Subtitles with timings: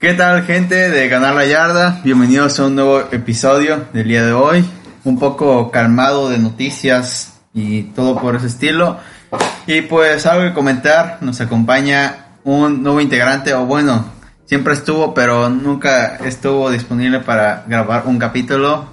[0.00, 2.00] ¿Qué tal gente de Ganar la Yarda?
[2.04, 4.64] Bienvenidos a un nuevo episodio del día de hoy.
[5.02, 8.98] Un poco calmado de noticias y todo por ese estilo.
[9.66, 14.04] Y pues algo que comentar, nos acompaña un nuevo integrante, o bueno,
[14.44, 18.88] siempre estuvo, pero nunca estuvo disponible para grabar un capítulo.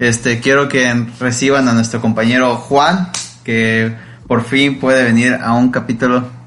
[0.00, 3.10] Este, quiero que reciban a nuestro compañero Juan,
[3.44, 3.94] que
[4.26, 6.39] por fin puede venir a un capítulo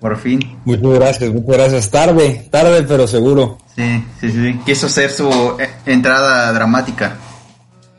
[0.00, 0.58] por fin.
[0.64, 1.90] Muchas gracias, muchas gracias.
[1.90, 3.58] Tarde, tarde, pero seguro.
[3.76, 4.60] Sí, sí, sí.
[4.64, 5.28] Quiso hacer su
[5.60, 7.16] eh, entrada dramática.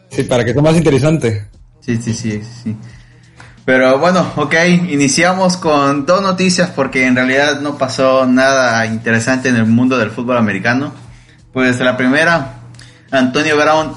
[0.09, 1.47] Sí, para que sea más interesante.
[1.79, 2.75] Sí, sí, sí, sí.
[3.63, 4.55] Pero bueno, ok,
[4.89, 10.09] iniciamos con dos noticias porque en realidad no pasó nada interesante en el mundo del
[10.09, 10.91] fútbol americano.
[11.53, 12.55] Pues la primera,
[13.11, 13.93] Antonio Brown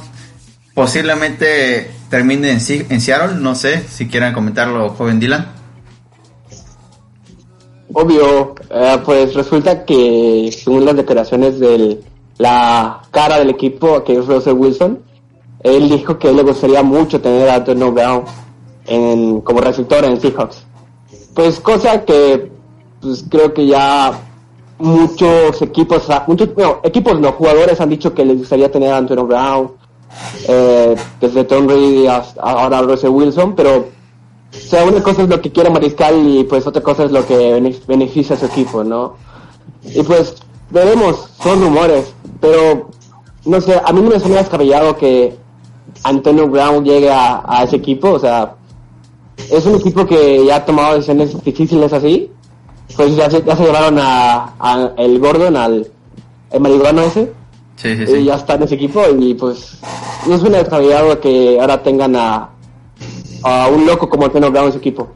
[0.75, 2.59] posiblemente termine en,
[2.91, 5.54] en Seattle, no sé si quieran comentarlo, joven Dylan.
[7.95, 12.01] Obvio, eh, pues resulta que según las declaraciones de
[12.38, 14.99] la cara del equipo, que es Russell Wilson,
[15.60, 18.24] él dijo que le gustaría mucho tener a Antonio Brown
[18.87, 20.65] en, como receptor en Seahawks.
[21.35, 22.51] Pues cosa que
[23.01, 24.13] pues creo que ya
[24.79, 26.49] muchos equipos, muchos
[26.83, 29.71] equipos no, jugadores han dicho que les gustaría tener a Antonio Brown,
[30.49, 33.87] eh, desde Tom Brady hasta ahora Russell Wilson, pero
[34.55, 37.27] o sea, una cosa es lo que quiere Mariscal y pues otra cosa es lo
[37.27, 39.16] que beneficia a su equipo, ¿no?
[39.83, 40.37] Y pues
[40.71, 42.88] veremos, son rumores, pero
[43.45, 45.37] no sé, a mí no me suena descabellado que
[46.05, 48.55] Antonio Brown llegue a, ese equipo, o sea,
[49.51, 52.30] es un equipo que ya ha tomado decisiones difíciles así,
[52.96, 55.89] pues ya se, ya se llevaron a, el Gordon, al
[56.51, 57.33] el marihuano ese,
[57.77, 58.13] sí, sí, sí.
[58.13, 59.79] y ya está en ese equipo y pues
[60.29, 62.54] no es un descabellado que ahora tengan a
[63.45, 65.14] a un loco como Antonio Brown en su equipo.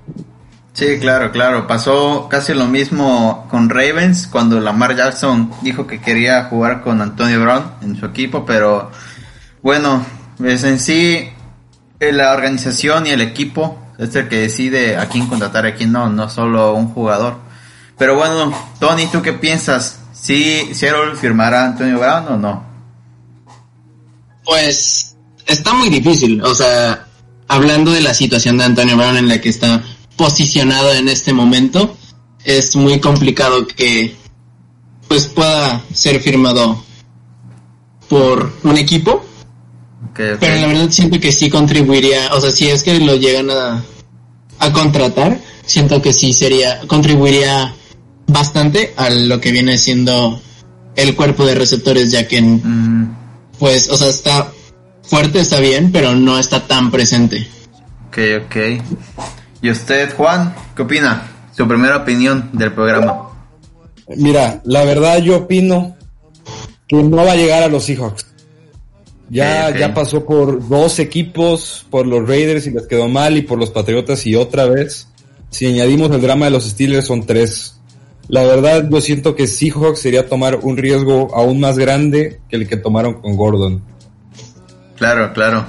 [0.74, 1.66] Sí, claro, claro.
[1.66, 7.40] Pasó casi lo mismo con Ravens cuando Lamar Jackson dijo que quería jugar con Antonio
[7.40, 8.90] Brown en su equipo, pero
[9.61, 10.06] bueno,
[10.44, 11.30] es en sí
[11.98, 15.74] eh, la organización y el equipo es el que decide a quién contratar y a
[15.74, 17.38] quién no, no solo un jugador.
[17.96, 19.98] Pero bueno, Tony, ¿tú qué piensas?
[20.12, 22.64] ¿Sí Seattle firmará a Antonio Brown o no?
[24.44, 27.08] Pues está muy difícil, o sea,
[27.48, 29.83] hablando de la situación de Antonio Brown en la que está
[30.17, 31.97] posicionado en este momento,
[32.45, 34.14] es muy complicado que
[35.09, 36.85] pues pueda ser firmado
[38.09, 39.25] por un equipo.
[40.14, 43.85] Pero la verdad siento que sí contribuiría, o sea, si es que lo llegan a,
[44.59, 47.75] a contratar, siento que sí sería, contribuiría
[48.27, 50.41] bastante a lo que viene siendo
[50.97, 53.17] el cuerpo de receptores, ya que, mm.
[53.59, 54.53] pues, o sea, está
[55.08, 57.48] fuerte está bien, pero no está tan presente.
[58.08, 58.57] Ok, ok.
[59.63, 61.27] ¿Y usted, Juan, qué opina?
[61.57, 63.30] Su primera opinión del programa.
[64.17, 65.97] Mira, la verdad yo opino
[66.86, 68.27] que no va a llegar a los Seahawks.
[69.30, 73.58] Ya, ya pasó por dos equipos, por los Raiders y les quedó mal, y por
[73.58, 75.08] los Patriotas y otra vez.
[75.51, 77.74] Si añadimos el drama de los Steelers son tres.
[78.29, 82.68] La verdad yo siento que Seahawks sería tomar un riesgo aún más grande que el
[82.68, 83.83] que tomaron con Gordon.
[84.98, 85.64] Claro, claro.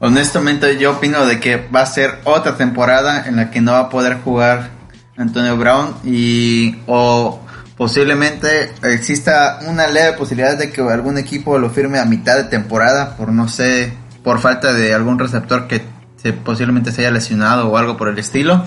[0.00, 3.80] Honestamente yo opino de que va a ser otra temporada en la que no va
[3.80, 4.70] a poder jugar
[5.16, 7.40] Antonio Brown y o
[7.76, 13.16] posiblemente exista una leve posibilidad de que algún equipo lo firme a mitad de temporada
[13.16, 15.82] por no sé, por falta de algún receptor que
[16.16, 18.64] se, posiblemente se haya lesionado o algo por el estilo.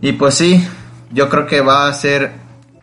[0.00, 0.66] Y pues sí,
[1.12, 2.32] yo creo que va a ser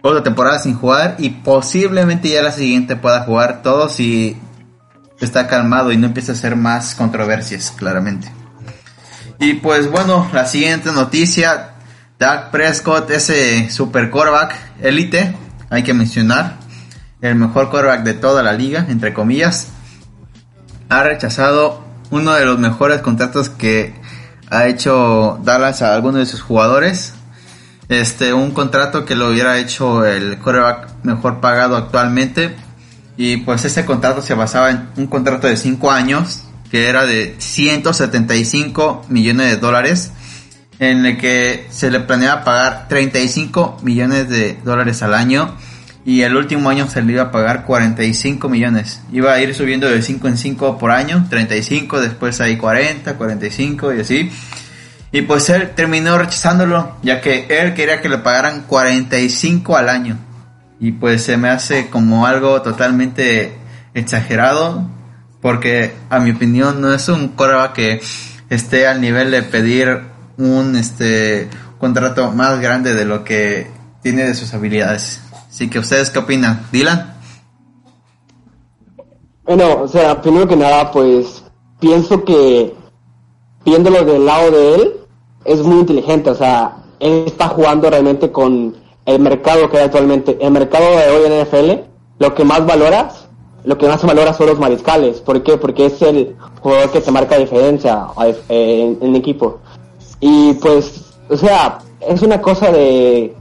[0.02, 4.38] otra temporada sin jugar y posiblemente ya la siguiente pueda jugar todos y
[5.20, 8.32] está calmado y no empieza a hacer más controversias, claramente.
[9.40, 11.76] Y pues bueno, la siguiente noticia,
[12.20, 15.36] Doug Prescott, ese super quarterback elite,
[15.70, 16.58] hay que mencionar,
[17.22, 19.70] el mejor quarterback de toda la liga, entre comillas,
[20.90, 23.96] ha rechazado uno de los mejores contratos que
[24.50, 27.14] ha hecho Dallas a algunos de sus jugadores.
[27.90, 32.56] Este, un contrato que lo hubiera hecho el quarterback mejor pagado actualmente
[33.18, 37.36] y pues ese contrato se basaba en un contrato de 5 años que era de
[37.38, 40.12] 175 millones de dólares
[40.80, 45.56] en el que se le planeaba pagar 35 millones de dólares al año
[46.06, 49.02] y el último año se le iba a pagar 45 millones.
[49.12, 53.94] Iba a ir subiendo de 5 en 5 por año, 35, después ahí 40, 45
[53.94, 54.32] y así.
[55.12, 60.20] Y pues él terminó rechazándolo, ya que él quería que le pagaran 45 al año.
[60.80, 63.58] Y pues se me hace como algo totalmente
[63.94, 64.84] exagerado,
[65.42, 68.02] porque a mi opinión no es un coreback que
[68.50, 70.02] esté al nivel de pedir
[70.38, 71.50] un este
[71.80, 73.68] contrato más grande de lo que
[74.02, 75.22] tiene de sus habilidades.
[75.50, 77.16] Así que ustedes qué opinan, Dylan?
[79.46, 81.44] Bueno, o sea, primero que nada, pues
[81.80, 82.74] pienso que
[83.64, 84.94] viéndolo del lado de él,
[85.44, 88.76] es muy inteligente, o sea, él está jugando realmente con
[89.06, 90.38] el mercado que hay actualmente.
[90.40, 93.28] El mercado de hoy en NFL, lo que más valoras,
[93.64, 95.22] lo que más valora son los mariscales.
[95.22, 95.58] ¿Por qué?
[95.58, 98.08] Porque es el jugador que te marca diferencia
[98.50, 99.60] eh, en, el equipo.
[100.20, 103.36] Y pues, o sea, es una cosa de,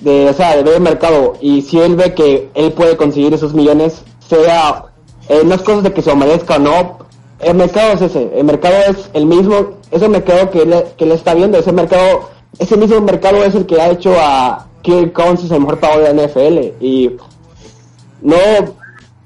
[0.00, 1.34] de, o sea, de ver el mercado.
[1.40, 4.86] Y si él ve que él puede conseguir esos millones, sea,
[5.28, 6.98] eh, no es cosa de que se merezca o no,
[7.40, 11.14] el mercado es ese, el mercado es el mismo, es mercado que le, que le
[11.14, 15.50] está viendo, ese mercado, ese mismo mercado es el que ha hecho a Kirk Cousins
[15.50, 17.10] el mejor pago de la NFL y
[18.22, 18.36] no,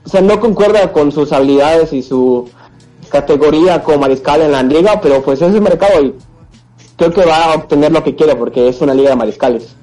[0.04, 2.48] o sea, no concuerda con sus habilidades y su
[3.10, 6.14] categoría como mariscal en la liga, pero pues es el mercado y
[6.96, 9.76] creo que va a obtener lo que quiere porque es una liga de mariscales.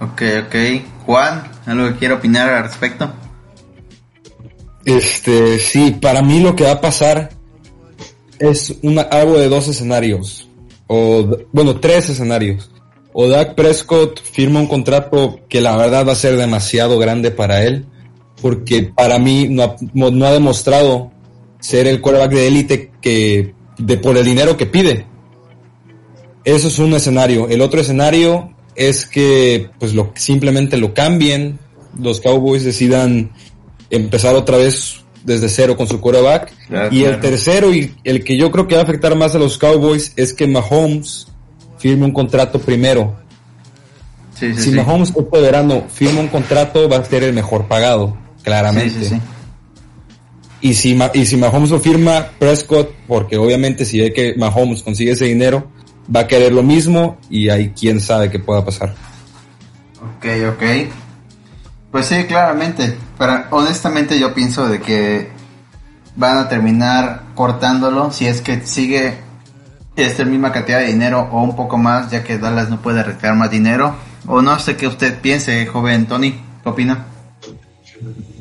[0.00, 0.56] Ok, ok.
[1.06, 3.08] Juan, ¿algo que quiero opinar al respecto?
[4.84, 7.30] Este, sí, para mí lo que va a pasar
[8.40, 10.48] es una, algo de dos escenarios.
[10.88, 12.71] O, bueno, tres escenarios.
[13.12, 17.64] O Dak Prescott firma un contrato que la verdad va a ser demasiado grande para
[17.64, 17.86] él.
[18.40, 21.12] Porque para mí no ha, no ha demostrado
[21.60, 25.06] ser el quarterback de élite que, de por el dinero que pide.
[26.44, 27.48] Eso es un escenario.
[27.48, 31.58] El otro escenario es que, pues, lo, simplemente lo cambien.
[31.98, 33.32] Los Cowboys decidan
[33.90, 36.52] empezar otra vez desde cero con su quarterback.
[36.90, 39.58] y el tercero y el que yo creo que va a afectar más a los
[39.58, 41.28] Cowboys es que Mahomes
[41.82, 43.12] firme un contrato primero.
[44.38, 49.20] si Mahomes este verano firma un contrato va a ser el mejor pagado, claramente.
[50.60, 55.10] Y si, y si Mahomes lo firma Prescott, porque obviamente si ve que Mahomes consigue
[55.10, 55.72] ese dinero,
[56.14, 58.94] va a querer lo mismo y ahí quién sabe qué pueda pasar.
[60.00, 60.62] Ok, ok.
[61.90, 62.96] Pues sí, claramente.
[63.18, 65.30] Pero honestamente yo pienso de que
[66.14, 69.16] van a terminar cortándolo si es que sigue
[69.96, 73.36] esta misma cantidad de dinero o un poco más, ya que Dallas no puede retirar
[73.36, 73.96] más dinero.
[74.26, 76.32] O no sé qué usted piense, joven Tony.
[76.62, 77.06] ¿Qué opina?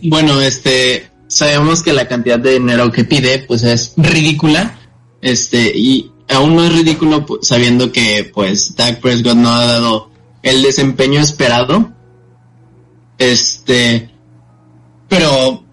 [0.03, 4.77] Bueno, este, sabemos que la cantidad de dinero que pide, pues es ridícula.
[5.21, 10.09] Este, y aún no es ridículo pues, sabiendo que, pues, Dak Prescott no ha dado
[10.41, 11.91] el desempeño esperado
[13.21, 14.09] este,
[15.07, 15.63] pero,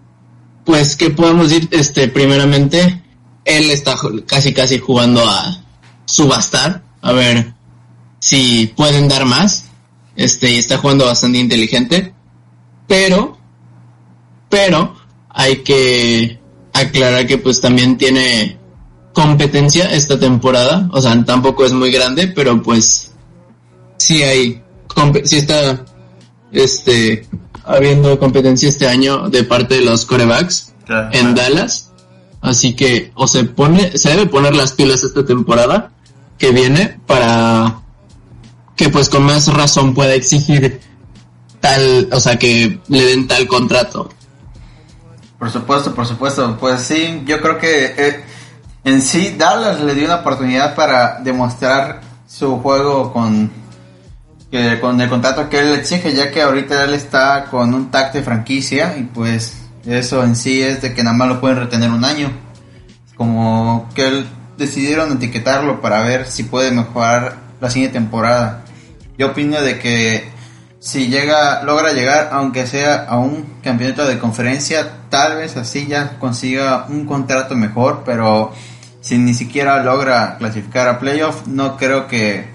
[0.65, 1.67] pues, ¿qué podemos decir?
[1.71, 3.01] Este, primeramente,
[3.43, 3.95] él está
[4.27, 5.59] casi casi jugando a
[6.09, 7.53] subastar, a ver
[8.19, 9.65] si pueden dar más.
[10.15, 12.13] Este, y está jugando bastante inteligente.
[12.87, 13.37] Pero,
[14.49, 14.95] pero,
[15.29, 16.39] hay que
[16.73, 18.57] aclarar que pues también tiene
[19.13, 20.89] competencia esta temporada.
[20.91, 23.11] O sea, tampoco es muy grande, pero pues
[23.97, 24.61] sí hay,
[25.23, 25.85] sí está
[26.51, 27.25] este,
[27.63, 30.73] habiendo competencia este año de parte de los corebacks
[31.13, 31.91] en Dallas.
[32.41, 35.91] Así que o se pone, se debe poner las pilas esta temporada
[36.39, 37.81] que viene para
[38.75, 40.79] que pues con más razón pueda exigir
[41.59, 44.09] tal, o sea, que le den tal contrato.
[45.37, 46.57] Por supuesto, por supuesto.
[46.57, 48.23] Pues sí, yo creo que eh,
[48.85, 53.51] en sí Dallas le dio una oportunidad para demostrar su juego con
[54.81, 58.23] con el contrato que él exige, ya que ahorita él está con un tag de
[58.23, 62.03] franquicia y pues eso en sí es de que nada más lo pueden retener un
[62.03, 62.31] año.
[63.15, 64.25] Como que él
[64.59, 68.65] decidieron etiquetarlo para ver si puede mejorar la siguiente temporada.
[69.17, 70.29] Yo opino de que
[70.79, 76.19] si llega, logra llegar, aunque sea a un campeonato de conferencia, tal vez así ya
[76.19, 78.53] consiga un contrato mejor, pero
[79.01, 82.49] si ni siquiera logra clasificar a playoff, no creo que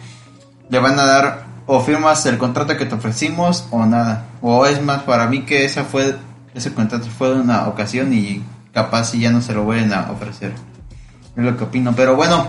[0.68, 4.26] le van a dar o firmas el contrato que te ofrecimos o nada.
[4.42, 6.16] O es más, para mí que esa fue,
[6.54, 8.42] ese contrato fue de una ocasión y
[8.72, 10.52] capaz si ya no se lo vuelven a ofrecer.
[11.36, 11.94] Es lo que opino.
[11.94, 12.48] Pero bueno,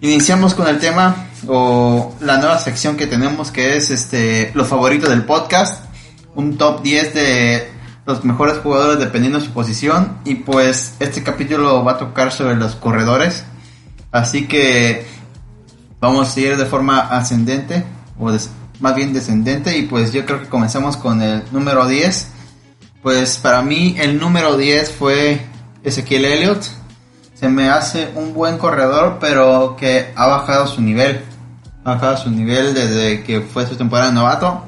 [0.00, 5.08] iniciamos con el tema o la nueva sección que tenemos que es este los favoritos
[5.10, 5.84] del podcast.
[6.34, 7.72] Un top 10 de
[8.06, 10.18] los mejores jugadores dependiendo de su posición.
[10.24, 13.44] Y pues este capítulo va a tocar sobre los corredores.
[14.10, 15.06] Así que
[16.00, 17.84] vamos a ir de forma ascendente
[18.18, 18.30] o
[18.80, 22.28] más bien descendente y pues yo creo que comenzamos con el número 10.
[23.02, 25.40] Pues para mí el número 10 fue
[25.82, 26.66] Ezequiel Elliott.
[27.42, 31.24] Se me hace un buen corredor, pero que ha bajado su nivel.
[31.82, 34.62] Ha bajado su nivel desde que fue su temporada de novato.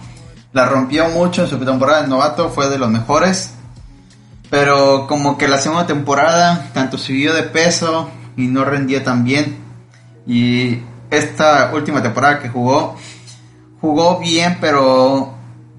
[0.52, 3.54] La rompió mucho en su temporada de novato, fue de los mejores.
[4.50, 9.56] Pero como que la segunda temporada, tanto subió de peso y no rendía tan bien.
[10.26, 12.96] Y esta última temporada que jugó,
[13.80, 15.32] jugó bien, pero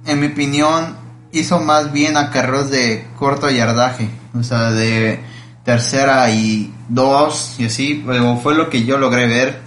[0.06, 0.96] en mi opinión
[1.34, 4.10] hizo más bien a carros de corto yardaje.
[4.34, 5.35] o sea, de
[5.66, 9.62] tercera y dos y así, pero fue lo que yo logré ver.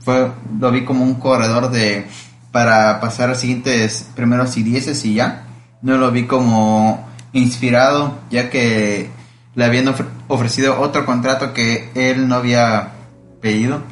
[0.00, 2.06] Fue, lo vi como un corredor de
[2.52, 5.46] para pasar a siguientes primeros y dieces y ya.
[5.82, 9.10] No lo vi como inspirado, ya que
[9.54, 9.92] le habían
[10.28, 12.92] ofrecido otro contrato que él no había
[13.40, 13.82] pedido.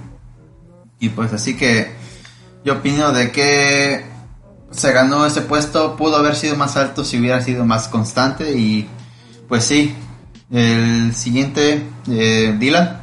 [1.00, 1.92] Y pues así que
[2.64, 4.04] yo opino de que
[4.70, 8.88] se ganó ese puesto, pudo haber sido más alto si hubiera sido más constante y
[9.48, 9.94] pues sí,
[10.50, 13.02] el siguiente, eh, Dylan.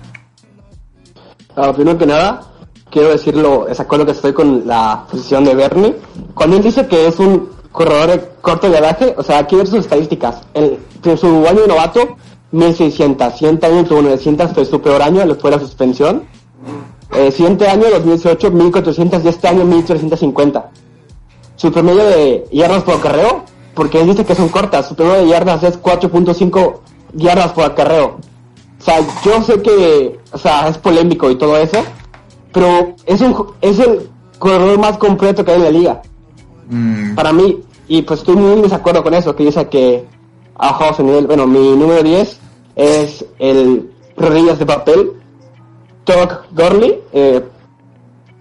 [1.55, 2.41] Ah, primero que nada,
[2.89, 5.95] quiero decirlo, es acuerdo que estoy con la posición de Bernie.
[6.33, 9.79] Cuando él dice que es un corredor de corto viaje, o sea, aquí ver sus
[9.79, 10.41] estadísticas.
[10.53, 10.77] En,
[11.17, 12.15] su año de novato,
[12.51, 16.23] 1600, siguiente año tuvo 900, fue su peor año, le fue la suspensión.
[17.13, 20.71] Eh, siguiente año, 2018, 1400 y este año 1350.
[21.55, 23.43] Su promedio de yardas por acarreo,
[23.75, 26.79] porque él dice que son cortas, su promedio de yardas es 4.5
[27.13, 28.17] yardas por acarreo.
[28.79, 31.84] O sea, yo sé que, o sea, es polémico y todo eso,
[32.51, 36.01] pero es un es el corredor más completo que hay en la liga.
[36.70, 37.15] Mm.
[37.15, 40.05] Para mí, y pues estoy muy desacuerdo con eso, que dice que
[40.55, 41.27] a bajado su nivel.
[41.27, 42.39] Bueno, mi número 10
[42.75, 45.13] es el rodillas de papel,
[46.03, 47.01] Todd Gurley.
[47.12, 47.43] Eh,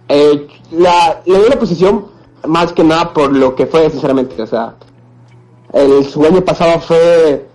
[0.08, 2.06] eh, la, le doy la posición
[2.46, 4.40] más que nada por lo que fue, sinceramente.
[4.42, 4.74] O sea,
[5.72, 7.46] el, su año pasado fue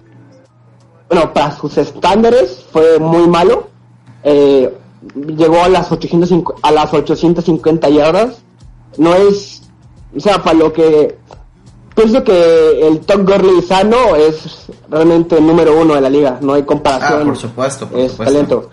[1.10, 3.70] bueno, para sus estándares fue muy malo.
[4.24, 4.74] Eh,
[5.16, 8.42] llegó a las 850, a las 850 yardas.
[8.98, 9.62] No es,
[10.16, 11.18] o sea, para lo que
[11.96, 16.40] pienso que el Tom Gurley sano es realmente el número uno de la liga.
[16.42, 17.22] No hay comparación.
[17.22, 18.70] Ah, por supuesto, por es talento.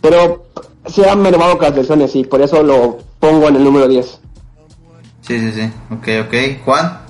[0.00, 0.44] Pero
[0.86, 4.20] se han mermado con las lesiones y por eso lo pongo en el número 10.
[5.22, 5.72] Sí, sí, sí.
[5.90, 6.64] Ok, ok.
[6.64, 7.00] Juan.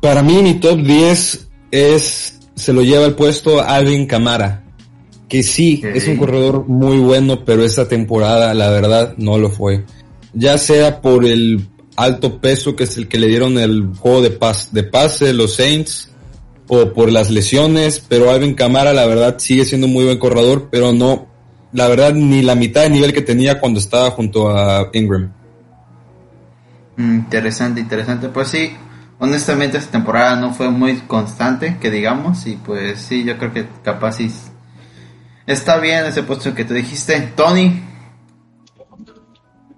[0.00, 4.62] Para mí mi top 10 es, se lo lleva el puesto Alvin Camara,
[5.28, 9.84] que sí, es un corredor muy bueno, pero esta temporada la verdad no lo fue.
[10.34, 14.30] Ya sea por el alto peso que es el que le dieron el juego de,
[14.30, 16.10] pas de pase los Saints,
[16.68, 20.68] o por las lesiones, pero Alvin Camara la verdad sigue siendo un muy buen corredor,
[20.70, 21.26] pero no,
[21.72, 25.32] la verdad ni la mitad de nivel que tenía cuando estaba junto a Ingram.
[26.96, 28.28] Mm, interesante, interesante.
[28.28, 28.70] Pues sí,
[29.22, 33.68] honestamente esta temporada no fue muy constante, que digamos, y pues sí, yo creo que
[33.84, 34.28] capaz sí
[35.46, 37.32] está bien ese puesto que te dijiste.
[37.36, 37.80] Tony.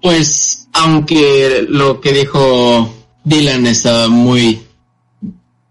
[0.00, 2.90] Pues, aunque lo que dijo
[3.24, 4.62] Dylan estaba muy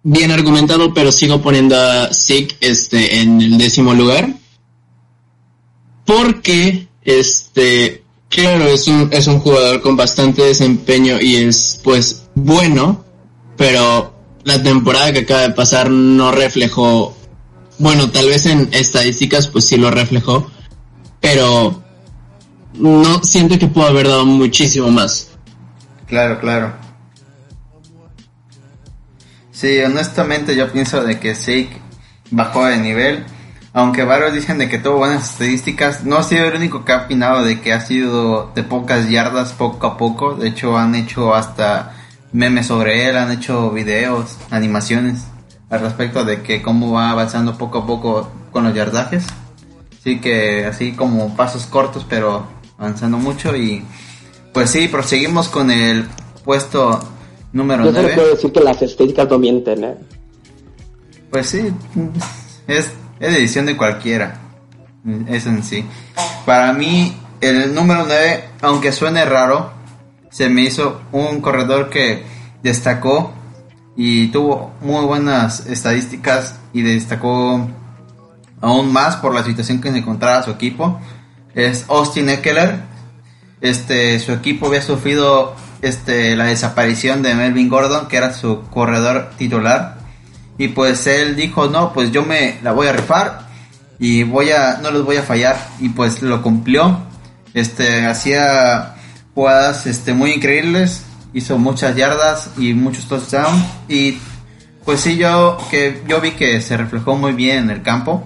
[0.04, 4.36] bien argumentado, pero sigo poniendo a Zeke este, en el décimo lugar.
[6.06, 13.04] Porque, este, claro, es un, es un jugador con bastante desempeño y es, pues, bueno,
[13.58, 17.16] pero la temporada que acaba de pasar no reflejó,
[17.80, 20.50] bueno, tal vez en estadísticas pues sí lo reflejó,
[21.20, 21.82] pero
[22.74, 25.30] no siento que pudo haber dado muchísimo más.
[26.08, 26.74] Claro, claro.
[29.52, 31.82] Sí, honestamente yo pienso de que Zeke
[32.32, 33.24] bajó de nivel,
[33.72, 37.06] aunque varios dicen de que tuvo buenas estadísticas, no ha sido el único que ha
[37.06, 41.34] opinado de que ha sido de pocas yardas poco a poco, de hecho han hecho
[41.34, 41.96] hasta
[42.34, 45.24] memes sobre él, han hecho videos, animaciones
[45.70, 49.26] al respecto de que cómo va avanzando poco a poco con los yardajes.
[50.00, 52.46] Así que así como pasos cortos, pero
[52.78, 53.84] avanzando mucho y
[54.54, 56.06] pues sí, proseguimos con el
[56.44, 57.00] puesto
[57.54, 58.10] número Yo 9.
[58.10, 59.96] Yo puedo decir que las estéticas no mienten, ¿eh?
[61.32, 61.74] Pues sí,
[62.68, 64.40] es, es decisión de cualquiera.
[65.28, 65.84] Eso en sí.
[66.46, 69.72] Para mí, el número 9, aunque suene raro,
[70.34, 72.24] se me hizo un corredor que
[72.64, 73.32] destacó
[73.96, 77.70] y tuvo muy buenas estadísticas y destacó
[78.60, 81.00] aún más por la situación que se encontraba su equipo.
[81.54, 82.80] Es Austin Eckler.
[83.62, 89.34] Este, su equipo había sufrido este, la desaparición de Melvin Gordon, que era su corredor
[89.38, 90.00] titular.
[90.58, 93.48] Y pues él dijo, no, pues yo me la voy a rifar
[94.00, 95.56] y voy a, no los voy a fallar.
[95.80, 96.98] Y pues lo cumplió.
[97.54, 98.93] Este, hacía
[99.36, 103.64] jugadas este, muy increíbles, hizo muchas yardas y muchos touchdowns.
[103.88, 104.18] Y
[104.86, 108.24] pues sí yo que yo vi que se reflejó muy bien en el campo.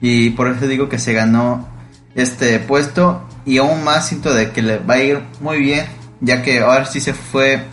[0.00, 1.68] Y por eso digo que se ganó
[2.14, 3.22] este puesto.
[3.44, 5.86] Y aún más siento de que le va a ir muy bien
[6.20, 7.64] ya que ahora sí se fue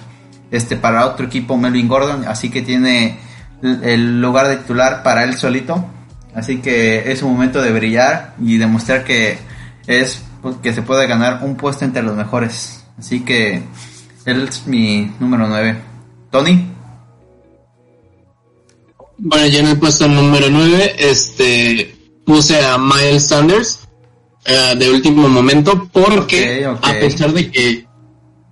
[0.51, 2.25] este para otro equipo Melvin Gordon.
[2.27, 3.17] Así que tiene
[3.61, 5.85] el lugar de titular para él solito.
[6.35, 9.37] Así que es un momento de brillar y demostrar que
[9.87, 12.83] es pues, que se puede ganar un puesto entre los mejores.
[12.99, 13.63] Así que
[14.25, 15.81] él es mi número 9.
[16.29, 16.67] Tony.
[19.17, 21.95] bueno, yo en el puesto número 9, este,
[22.25, 23.87] puse a Miles Sanders
[24.45, 27.87] eh, de último momento porque a pesar de que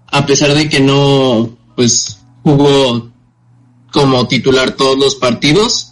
[0.07, 3.11] a pesar de que no pues jugó
[3.91, 5.90] como titular todos los partidos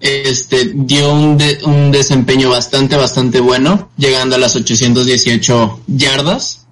[0.00, 6.66] este dio un, un desempeño bastante bastante bueno llegando a las 818 yardas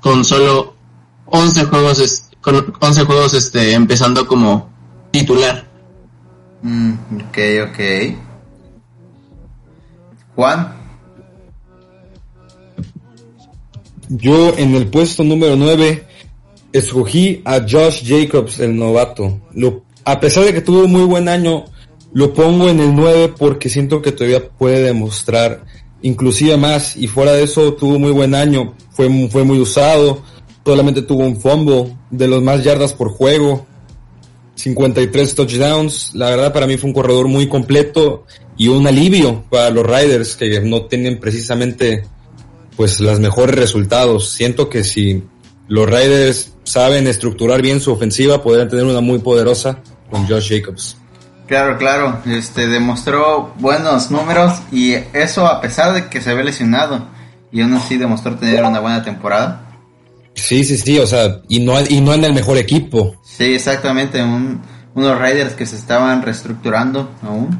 [0.00, 0.74] con solo
[1.26, 4.70] 11 juegos con 11 juegos este empezando como
[5.10, 5.66] titular.
[6.62, 6.92] Mm,
[7.28, 7.38] ok
[7.68, 7.78] ok.
[10.34, 10.74] Juan.
[14.08, 16.06] Yo en el puesto número 9
[16.72, 19.40] escogí a Josh Jacobs, el novato.
[19.52, 21.64] Lo, a pesar de que tuvo muy buen año,
[22.12, 25.64] lo pongo en el 9 porque siento que todavía puede demostrar
[26.02, 26.96] inclusive más.
[26.96, 30.22] Y fuera de eso tuvo muy buen año, fue, fue muy usado,
[30.64, 33.66] solamente tuvo un fumble de los más yardas por juego,
[34.54, 38.24] 53 touchdowns, la verdad para mí fue un corredor muy completo
[38.56, 42.04] y un alivio para los Riders que no tienen precisamente
[42.76, 44.30] pues los mejores resultados.
[44.30, 45.22] Siento que si
[45.68, 50.96] los Raiders saben estructurar bien su ofensiva, podrían tener una muy poderosa con Josh Jacobs.
[51.48, 57.06] Claro, claro, este demostró buenos números y eso a pesar de que se había lesionado
[57.50, 59.62] y aún así demostró tener una buena temporada.
[60.34, 63.16] Sí, sí, sí, o sea, y no, y no en el mejor equipo.
[63.22, 64.22] Sí, exactamente,
[64.94, 67.58] unos Raiders que se estaban reestructurando aún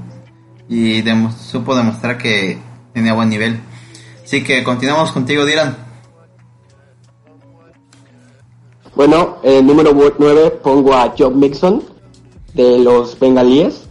[0.68, 1.02] y
[1.50, 2.58] supo demostrar que
[2.92, 3.58] tenía buen nivel.
[4.22, 5.74] Así que continuamos contigo, Dylan.
[8.94, 11.97] Bueno, el número 9 pongo a Job Mixon
[12.58, 13.84] de los bengalíes.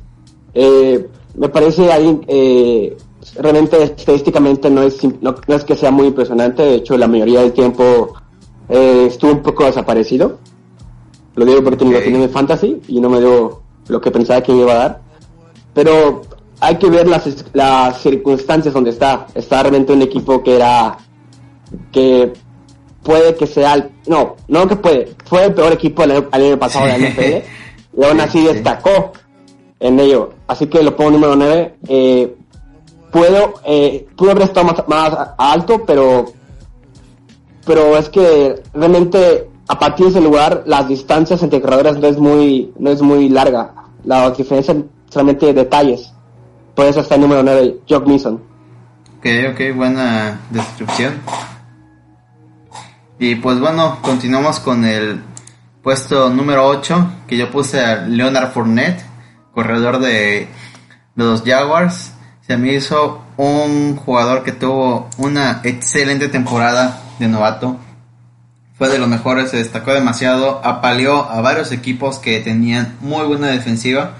[0.54, 2.98] Eh, me parece alguien, eh,
[3.38, 7.54] realmente estadísticamente no es, no, es que sea muy impresionante, de hecho la mayoría del
[7.54, 8.14] tiempo
[8.68, 10.40] eh, estuvo un poco desaparecido.
[11.36, 11.98] Lo digo porque okay.
[11.98, 14.78] lo tenía en fantasy y no me dio lo que pensaba que me iba a
[14.78, 15.02] dar.
[15.74, 16.24] Pero
[16.60, 19.28] hay que ver las, las circunstancias donde está.
[19.36, 20.98] Está realmente un equipo que era,
[21.92, 22.34] que
[23.04, 26.98] puede que sea, no, no que puede, fue el peor equipo del año, pasado de
[26.98, 27.57] la NFL
[27.98, 29.12] y aún así destacó
[29.80, 30.34] en ello.
[30.48, 31.78] Así que lo pongo número 9.
[31.88, 32.36] Eh,
[33.12, 36.26] puedo, eh, pudo haber estado más, más alto, pero,
[37.66, 42.18] pero es que realmente a partir de ese lugar las distancias entre corredores no es
[42.18, 43.74] muy, no es muy larga.
[44.04, 44.76] La diferencia
[45.10, 46.14] solamente de detalles.
[46.76, 48.36] Por eso está el número 9, Jock Mason.
[49.18, 51.16] Ok, ok, buena descripción.
[53.20, 55.20] Y pues bueno, continuamos con el
[55.88, 59.06] puesto número 8, que yo puse a Leonard Fournette,
[59.54, 60.50] corredor de,
[61.16, 62.12] los Jaguars.
[62.46, 67.78] Se me hizo un jugador que tuvo una excelente temporada de novato.
[68.78, 73.48] Fue de los mejores, se destacó demasiado, apaleó a varios equipos que tenían muy buena
[73.48, 74.16] defensiva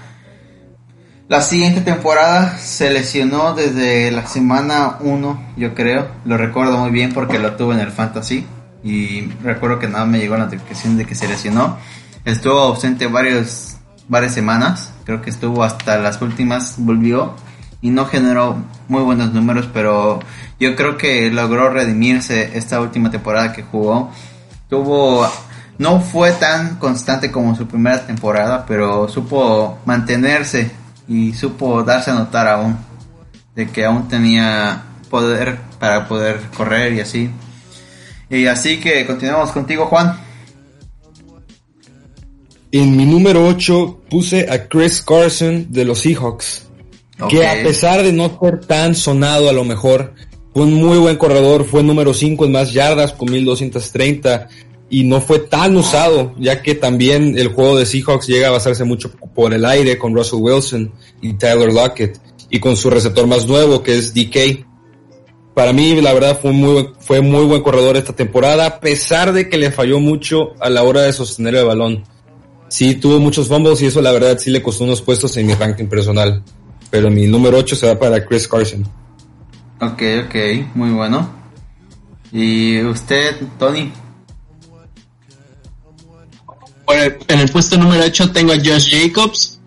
[1.28, 6.08] la siguiente temporada se lesionó desde la semana 1, yo creo.
[6.24, 8.46] Lo recuerdo muy bien porque lo tuve en el Fantasy.
[8.82, 11.76] Y recuerdo que nada me llegó la notificación de que se lesionó.
[12.24, 13.76] Estuvo ausente varios,
[14.08, 14.92] varias semanas.
[15.04, 16.74] Creo que estuvo hasta las últimas.
[16.78, 17.34] Volvió
[17.80, 18.56] y no generó
[18.88, 19.68] muy buenos números.
[19.72, 20.20] Pero
[20.60, 24.10] yo creo que logró redimirse esta última temporada que jugó.
[24.68, 25.28] Tuvo
[25.78, 30.72] no fue tan constante como su primera temporada, pero supo mantenerse
[31.06, 32.76] y supo darse a notar aún
[33.54, 37.30] de que aún tenía poder para poder correr y así.
[38.30, 40.18] Y así que continuamos contigo, Juan.
[42.70, 46.66] En mi número 8 puse a Chris Carson de los Seahawks,
[47.30, 50.12] que a pesar de no ser tan sonado a lo mejor,
[50.52, 54.48] fue un muy buen corredor, fue número 5 en más yardas con 1230,
[54.90, 58.84] y no fue tan usado, ya que también el juego de Seahawks llega a basarse
[58.84, 62.18] mucho por el aire con Russell Wilson y Tyler Lockett
[62.50, 64.66] y con su receptor más nuevo que es DK.
[65.58, 69.48] Para mí, la verdad, fue muy, fue muy buen corredor esta temporada, a pesar de
[69.48, 72.04] que le falló mucho a la hora de sostener el balón.
[72.68, 75.54] Sí, tuvo muchos fumbles y eso la verdad sí le costó unos puestos en mi
[75.54, 76.44] ranking personal.
[76.90, 78.86] Pero mi número 8 se va para Chris Carson.
[79.80, 80.36] Ok, ok,
[80.76, 81.28] muy bueno.
[82.30, 83.90] ¿Y usted, Tony?
[86.86, 89.58] en el puesto número 8 tengo a Josh Jacobs,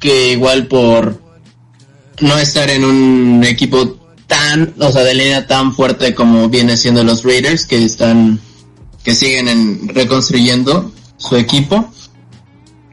[0.00, 1.20] que igual por
[2.22, 3.97] no estar en un equipo
[4.28, 8.38] tan, o sea, de línea tan fuerte como viene siendo los Raiders, que están,
[9.02, 11.90] que siguen en, reconstruyendo su equipo.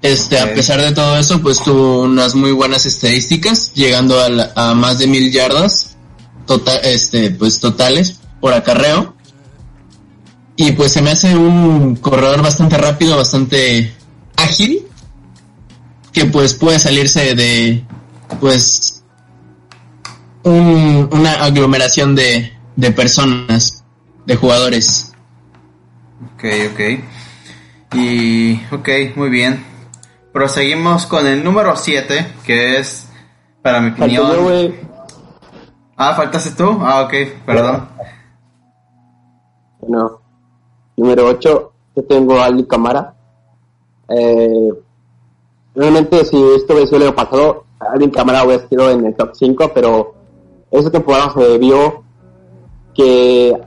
[0.02, 4.74] Este, a pesar de todo eso, pues tuvo unas muy buenas estadísticas, llegando a, a
[4.74, 5.98] más de mil yardas,
[6.48, 9.13] total, este, pues totales por acarreo.
[10.56, 13.93] Y pues se me hace un corredor bastante rápido, bastante
[14.38, 14.86] ágil.
[16.13, 17.84] que pues puede salirse de
[18.39, 18.94] pues
[20.45, 23.84] una aglomeración de, de personas,
[24.25, 25.12] de jugadores.
[26.36, 26.79] Ok, ok.
[27.93, 29.63] Y ok, muy bien.
[30.31, 33.08] Proseguimos con el número 7, que es,
[33.62, 34.75] para mi opinión...
[35.95, 36.77] ah, ¿faltaste tú?
[36.81, 37.13] Ah, ok,
[37.45, 37.88] perdón.
[39.88, 40.21] No.
[40.97, 43.15] Número 8, yo tengo a Ali Camara.
[44.10, 44.69] Eh,
[45.73, 49.31] realmente si esto hubiese sido el año pasado, Alvin Camara hubiera sido en el top
[49.34, 50.14] 5, pero
[50.80, 52.04] esa temporada se vio
[52.94, 53.58] que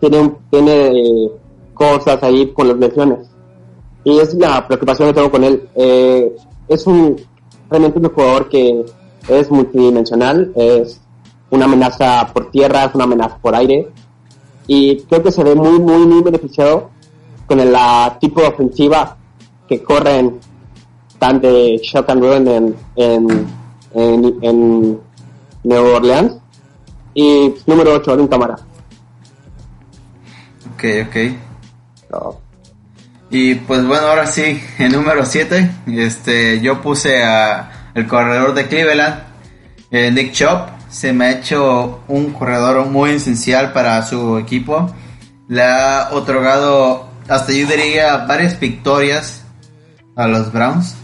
[0.00, 1.30] tiene, tiene
[1.74, 3.30] cosas ahí con las lesiones.
[4.04, 5.68] Y es la preocupación que tengo con él.
[5.74, 6.36] Eh,
[6.68, 7.16] es un
[7.70, 8.84] realmente un jugador que
[9.28, 11.00] es multidimensional, es
[11.50, 13.88] una amenaza por tierra, es una amenaza por aire.
[14.66, 16.90] Y creo que se ve muy, muy, muy beneficiado
[17.46, 19.16] con el la tipo de ofensiva
[19.68, 20.38] que corren
[21.18, 25.00] tan de shock and run en, en, en,
[25.64, 26.34] Nueva Orleans.
[27.14, 28.56] Y número 8, en cámara.
[30.74, 31.16] Ok, ok.
[33.30, 38.68] Y pues bueno, ahora sí, el número 7, este, yo puse a el corredor de
[38.68, 39.22] Cleveland,
[39.90, 40.68] eh, Nick Chop.
[40.88, 44.94] Se me ha hecho un corredor muy esencial para su equipo.
[45.48, 49.44] Le ha otorgado, hasta yo diría, varias victorias
[50.14, 50.94] a los Browns.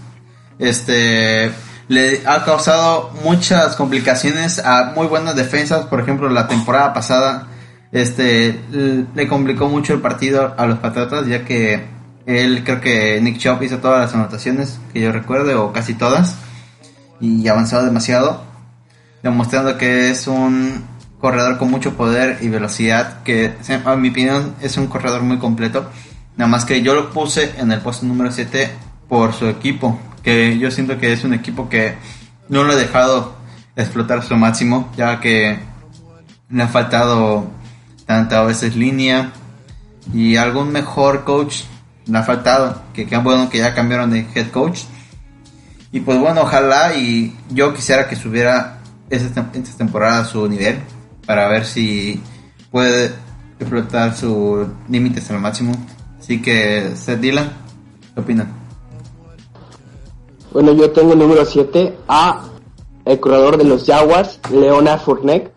[0.61, 1.51] Este,
[1.91, 5.87] le ha causado muchas complicaciones a muy buenas defensas.
[5.87, 7.49] Por ejemplo, la temporada pasada,
[7.91, 8.61] este,
[9.13, 11.85] le complicó mucho el partido a los Patriotas, ya que
[12.27, 16.37] él, creo que Nick Chop hizo todas las anotaciones que yo recuerde, o casi todas,
[17.21, 18.45] y avanzado demasiado,
[19.25, 20.85] demostrando que es un
[21.21, 25.91] corredor con mucho poder y velocidad, que a mi opinión es un corredor muy completo.
[26.37, 28.71] Nada más que yo lo puse en el puesto número 7
[29.09, 31.95] por su equipo, que yo siento que es un equipo que
[32.49, 33.37] no lo ha dejado
[33.77, 35.59] explotar su máximo, ya que
[36.51, 37.51] le ha faltado
[38.07, 39.33] tanta a veces línea
[40.13, 41.63] y algún mejor coach
[42.07, 44.81] le ha faltado, que qué bueno que ya cambiaron de head coach.
[45.93, 48.81] Y pues bueno, ojalá y yo quisiera que subiera
[49.11, 50.81] esta, temporada a su nivel
[51.27, 52.23] para ver si
[52.71, 53.13] puede
[53.59, 55.75] explotar sus límites al máximo.
[56.19, 57.51] Así que, Seth Dylan,
[58.15, 58.60] ¿qué opinan?
[60.53, 62.43] Bueno, yo tengo el número 7 a
[63.05, 65.53] el corredor de los Jaguars, Leonard Fournette.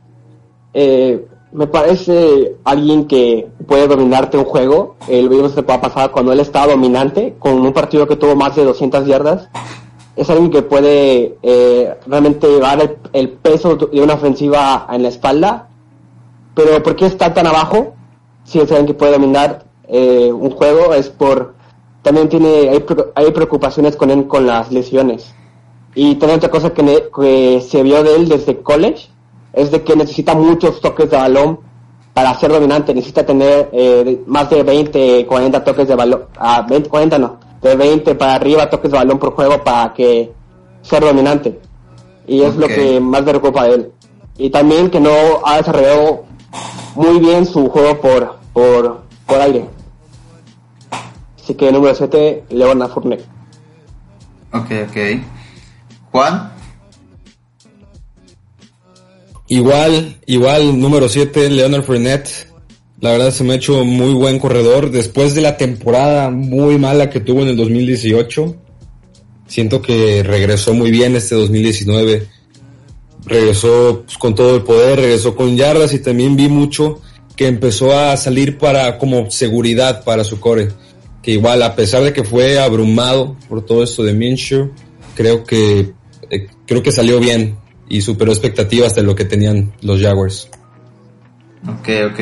[0.74, 4.96] Eh, me parece alguien que puede dominarte un juego.
[5.08, 8.56] El video se puede pasar cuando él estaba dominante, con un partido que tuvo más
[8.56, 9.50] de 200 yardas.
[10.16, 15.70] Es alguien que puede eh, realmente llevar el, peso de una ofensiva en la espalda.
[16.54, 17.96] Pero ¿por qué está tan abajo?
[18.44, 21.53] Si es alguien que puede dominar eh, un juego, es por
[22.04, 22.70] también tiene
[23.16, 25.34] hay, preocupaciones con él con las lesiones.
[25.96, 29.10] Y también otra cosa que, se vio de él desde college
[29.54, 31.60] es de que necesita muchos toques de balón
[32.14, 32.94] para ser dominante.
[32.94, 36.26] Necesita tener eh, más de 20, 40 toques de balón.
[36.38, 37.38] Ah, 20, 40 no.
[37.62, 40.32] De 20 para arriba toques de balón por juego para que
[40.82, 41.58] ser dominante.
[42.28, 43.92] Y es lo que más me preocupa de él.
[44.38, 45.12] Y también que no
[45.46, 46.24] ha desarrollado
[46.96, 49.70] muy bien su juego por, por, por aire.
[51.44, 53.26] Así que número 7, Leona Fournette.
[54.54, 54.98] Ok, ok.
[56.12, 56.54] Juan.
[59.50, 62.30] Igual, igual, número 7, Leonard Fournette.
[63.02, 64.90] La verdad se me ha hecho muy buen corredor.
[64.90, 68.56] Después de la temporada muy mala que tuvo en el 2018,
[69.46, 72.26] siento que regresó muy bien este 2019.
[73.26, 77.02] Regresó pues, con todo el poder, regresó con yardas y también vi mucho
[77.36, 80.70] que empezó a salir para como seguridad para su core
[81.24, 84.72] que igual a pesar de que fue abrumado por todo esto de Minshew,
[85.16, 85.94] creo que
[86.30, 87.58] eh, creo que salió bien
[87.90, 90.50] y superó expectativas de lo que tenían los Jaguars.
[91.66, 92.20] Ok, ok,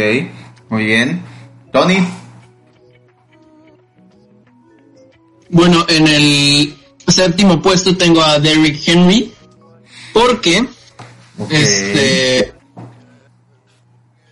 [0.70, 1.24] muy bien.
[1.74, 1.98] Tony.
[5.50, 6.76] Bueno, en el
[7.08, 9.34] séptimo puesto tengo a Derrick Henry
[10.14, 10.66] porque
[11.50, 12.54] este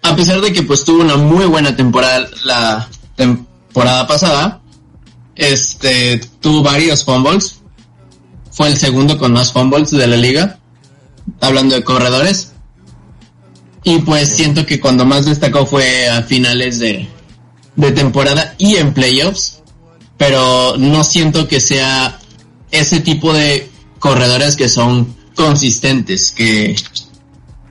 [0.02, 4.59] a pesar de que pues tuvo una muy buena temporada la temporada pasada,
[5.40, 7.62] este, tuvo varios fumbles.
[8.52, 10.60] Fue el segundo con más fumbles de la liga.
[11.40, 12.52] Hablando de corredores.
[13.84, 17.08] Y pues siento que cuando más destacó fue a finales de,
[17.78, 19.62] de temporada y en playoffs.
[20.18, 22.20] Pero no siento que sea
[22.72, 26.32] ese tipo de corredores que son consistentes.
[26.32, 26.76] Que,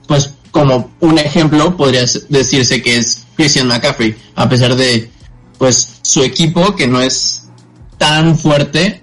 [0.07, 4.17] pues, como un ejemplo, podría decirse que es Christian McCaffrey.
[4.37, 5.11] A pesar de,
[5.59, 7.48] pues, su equipo, que no es
[7.99, 9.03] tan fuerte,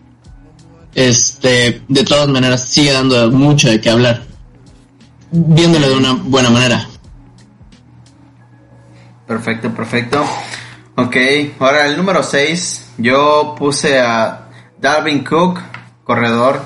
[0.96, 4.24] este, de todas maneras sigue dando mucho de qué hablar,
[5.32, 6.88] viéndolo de una buena manera.
[9.28, 10.24] Perfecto, perfecto.
[10.96, 11.18] Ok,
[11.60, 14.48] ahora el número 6, yo puse a
[14.80, 15.60] Darwin Cook,
[16.04, 16.62] corredor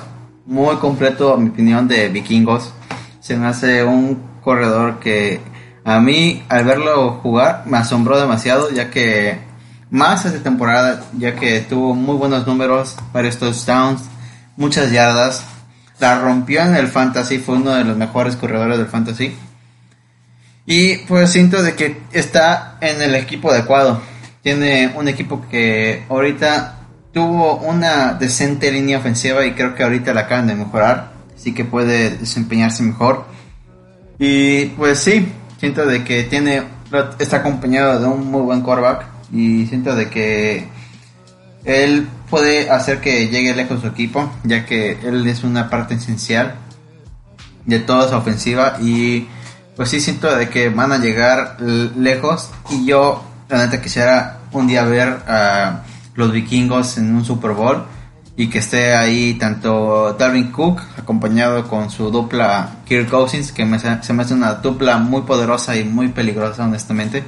[0.46, 2.72] muy completo, a mi opinión, de vikingos.
[3.20, 5.40] Se me hace un corredor que
[5.84, 9.38] a mí al verlo jugar me asombró demasiado, ya que
[9.90, 14.02] más esta temporada, ya que tuvo muy buenos números, varios touchdowns,
[14.56, 15.44] muchas yardas,
[15.98, 19.36] la rompió en el fantasy, fue uno de los mejores corredores del fantasy.
[20.66, 24.00] Y pues siento de que está en el equipo adecuado.
[24.42, 26.78] Tiene un equipo que ahorita
[27.12, 31.10] tuvo una decente línea ofensiva y creo que ahorita la acaban de mejorar.
[31.34, 33.26] Así que puede desempeñarse mejor.
[34.18, 35.26] Y pues sí,
[35.58, 36.62] siento de que tiene
[37.18, 40.68] está acompañado de un muy buen quarterback y siento de que
[41.64, 46.54] él puede hacer que llegue lejos su equipo, ya que él es una parte esencial
[47.66, 49.26] de toda esa ofensiva y
[49.76, 54.66] pues sí siento de que van a llegar lejos y yo la neta quisiera un
[54.66, 55.82] día ver a
[56.14, 57.84] los vikingos en un Super Bowl
[58.36, 63.62] y que esté ahí tanto Darwin Cook acompañado con su dupla Kirk Cousins que
[64.02, 67.22] se me hace una dupla muy poderosa y muy peligrosa honestamente.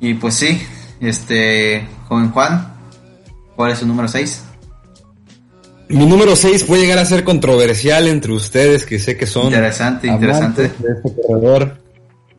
[0.00, 0.60] Y pues sí
[1.00, 2.74] este joven Juan
[3.56, 4.42] ¿cuál es su número 6?
[5.88, 10.08] Mi número 6 puede llegar a ser controversial entre ustedes que sé que son interesante
[10.08, 10.64] interesante.
[10.64, 11.78] este corredor.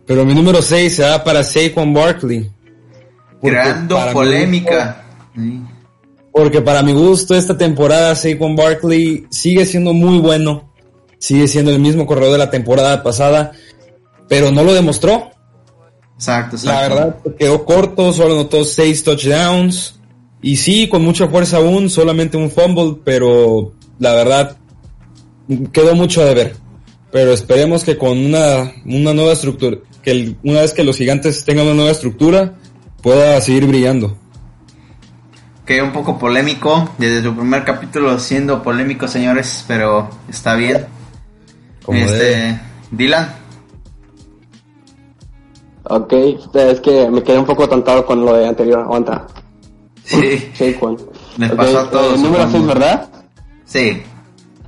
[0.06, 2.50] Pero mi número 6 se va para Saquon Barkley.
[3.41, 5.04] Creando polémica.
[6.32, 10.74] porque para mi gusto esta temporada Saquon Barkley sigue siendo muy bueno,
[11.17, 13.54] sigue siendo el mismo corredor de la temporada pasada,
[14.28, 15.32] pero no lo demostró.
[16.17, 16.67] Exacto, exacto.
[16.67, 19.99] La verdad quedó corto, solo anotó seis touchdowns
[20.41, 24.58] y sí, con mucha fuerza aún, solamente un fumble, pero la verdad
[25.71, 26.56] quedó mucho de ver.
[27.12, 31.65] Pero esperemos que con una, una nueva estructura, que una vez que los gigantes tengan
[31.65, 32.56] una nueva estructura,
[33.01, 34.17] pueda seguir brillando
[35.67, 40.88] que un poco polémico, desde su primer capítulo siendo polémico, señores, pero está bien.
[41.89, 42.58] este,
[42.89, 43.36] Dylan.
[45.89, 46.13] Ok,
[46.54, 49.28] es que me quedé un poco tontado con lo de anterior, aguanta.
[50.04, 50.54] Sí.
[51.38, 52.19] Les pasó a todos.
[52.19, 53.10] Eh, número 6, ¿verdad?
[53.65, 54.02] Sí.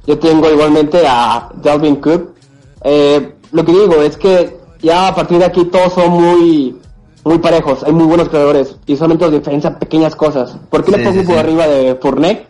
[0.05, 2.35] Yo tengo igualmente a Dalvin Cook.
[2.83, 6.75] Eh, lo que digo es que ya a partir de aquí todos son muy
[7.25, 10.57] muy parejos, hay muy buenos creadores y solamente nos diferencian pequeñas cosas.
[10.69, 12.47] ¿Por qué le pongo por arriba de Fournette?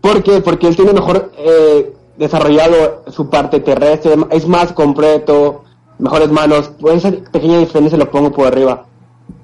[0.00, 5.64] Porque porque él tiene mejor eh, desarrollado su parte terrestre, es más completo,
[5.98, 8.86] mejores manos, por esa pequeña diferencia lo pongo por arriba.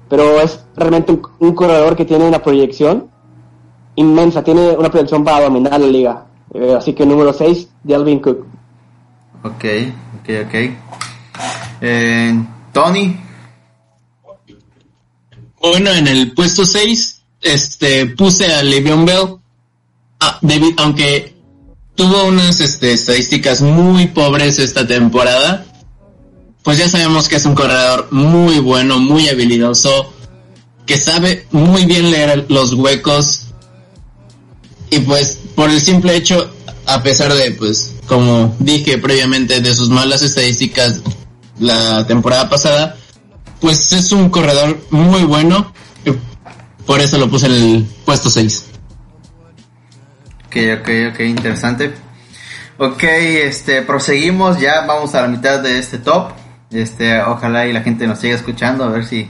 [0.09, 3.09] Pero es realmente un, corredor que tiene una proyección
[3.95, 6.25] inmensa, tiene una proyección para dominar la liga.
[6.53, 8.45] Eh, así que número 6, Delvin Cook.
[9.43, 9.65] Ok,
[10.21, 10.55] ok, ok.
[11.81, 13.17] Eh, Tony,
[15.61, 19.37] bueno, en el puesto 6, este, puse a Le'Veon Bell.
[20.19, 21.35] Ah, David, aunque
[21.95, 25.65] tuvo unas este, estadísticas muy pobres esta temporada,
[26.65, 30.11] pues ya sabemos que es un corredor muy bueno, muy habilidoso,
[30.87, 33.53] que sabe muy bien leer los huecos.
[34.89, 36.51] Y pues por el simple hecho,
[36.87, 41.01] a pesar de, pues, como dije previamente, de sus malas estadísticas
[41.59, 42.97] la temporada pasada,
[43.61, 45.71] pues es un corredor muy bueno.
[46.87, 48.65] Por eso lo puse en el puesto 6.
[50.47, 51.93] Ok, ok, ok, interesante.
[52.79, 56.31] Ok, este, proseguimos, ya vamos a la mitad de este top.
[56.75, 59.29] Este, ojalá y la gente nos siga escuchando, a ver si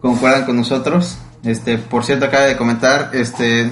[0.00, 1.18] concuerdan con nosotros.
[1.44, 3.70] Este, por cierto, acaba de comentar, este,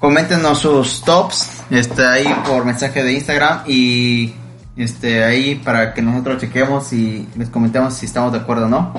[0.00, 4.34] coméntenos sus tops, este, ahí por mensaje de Instagram y
[4.76, 8.92] este, ahí para que nosotros chequemos y les comentemos si estamos de acuerdo o no.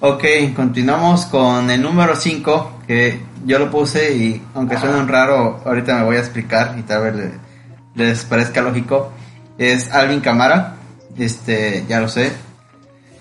[0.00, 0.24] Ok,
[0.56, 6.04] continuamos con el número 5, que yo lo puse y aunque suene raro, ahorita me
[6.04, 7.32] voy a explicar y tal vez
[7.94, 9.12] les, parezca lógico.
[9.58, 10.74] Es Alvin Camara,
[11.16, 12.32] este, ya lo sé.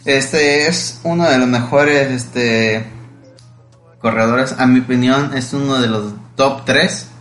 [0.05, 2.85] Este es uno de los mejores este,
[3.99, 7.11] corredores, a mi opinión es uno de los top 3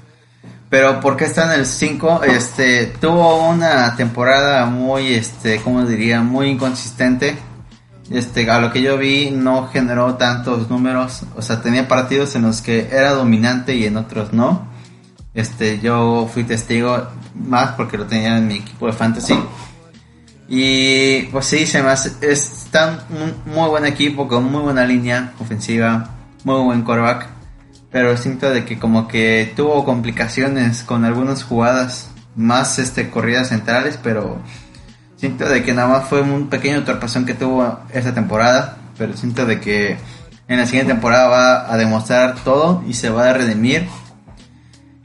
[0.71, 6.47] pero porque está en el 5, este, tuvo una temporada muy, este, como diría, muy
[6.47, 7.37] inconsistente.
[8.09, 11.23] Este, a lo que yo vi, no generó tantos números.
[11.37, 14.69] O sea, tenía partidos en los que era dominante y en otros no.
[15.35, 19.35] Este, yo fui testigo más porque lo tenía en mi equipo de fantasy.
[20.51, 24.85] Y pues sí, se me hace, es tan un muy buen equipo con muy buena
[24.85, 26.11] línea ofensiva,
[26.45, 27.41] muy buen quarterback
[27.91, 33.99] pero siento de que como que tuvo complicaciones con algunas jugadas más este corridas centrales,
[34.01, 34.39] pero
[35.17, 39.45] siento de que nada más fue un pequeño torpazón que tuvo esta temporada, pero siento
[39.45, 39.97] de que
[40.47, 43.89] en la siguiente temporada va a demostrar todo y se va a redimir.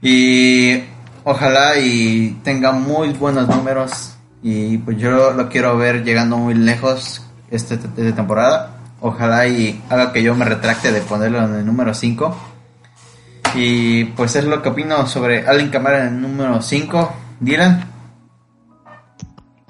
[0.01, 0.83] Y
[1.23, 7.23] ojalá y tenga muy buenos números y pues yo lo quiero ver llegando muy lejos
[7.49, 8.71] esta, esta temporada.
[9.01, 12.35] Ojalá y haga que yo me retracte de ponerlo en el número 5.
[13.55, 17.13] Y pues es lo que opino sobre Allen Camara en el número 5.
[17.39, 17.91] Dylan.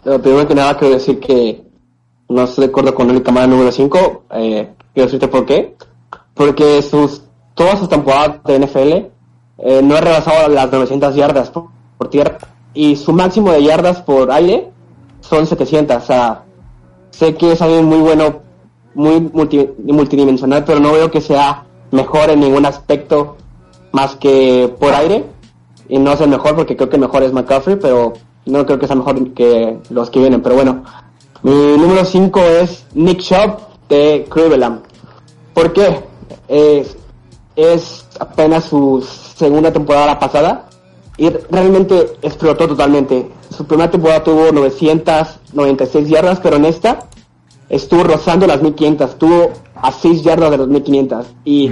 [0.04, 1.64] primero que nada quiero decir que
[2.30, 4.26] no estoy de acuerdo con Allen Camara número 5.
[4.32, 5.76] Eh, quiero decirte por qué.
[6.34, 7.24] Porque sus
[7.56, 9.16] todas sus temporadas de NFL
[9.58, 11.70] eh, no ha rebasado las 900 yardas por,
[12.10, 12.38] tierra.
[12.76, 14.70] Y su máximo de yardas por aire
[15.22, 15.96] son 700.
[15.96, 16.44] O sea,
[17.10, 18.42] sé que es alguien muy bueno,
[18.94, 23.38] muy multidimensional, pero no veo que sea mejor en ningún aspecto
[23.94, 25.24] más que por aire.
[25.88, 28.14] Y no el mejor porque creo que mejor es McCaffrey, pero
[28.46, 30.42] no creo que sea mejor que los que vienen.
[30.42, 30.84] Pero bueno,
[31.44, 34.82] mi número 5 es Nick Shop de Cleveland.
[35.54, 36.04] ¿Por qué?
[36.50, 36.98] Es,
[37.56, 39.02] es apenas su
[39.36, 40.68] segunda temporada pasada
[41.18, 43.30] y realmente explotó totalmente.
[43.50, 47.08] Su primera temporada tuvo 996 yardas, pero en esta
[47.70, 51.70] estuvo rozando las 1500, estuvo a 6 yardas de los 1500 y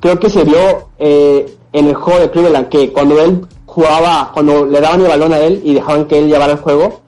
[0.00, 4.66] creo que se vio eh, en el juego de Cleveland que cuando él jugaba, cuando
[4.66, 7.00] le daban el balón a él y dejaban que él llevara el juego,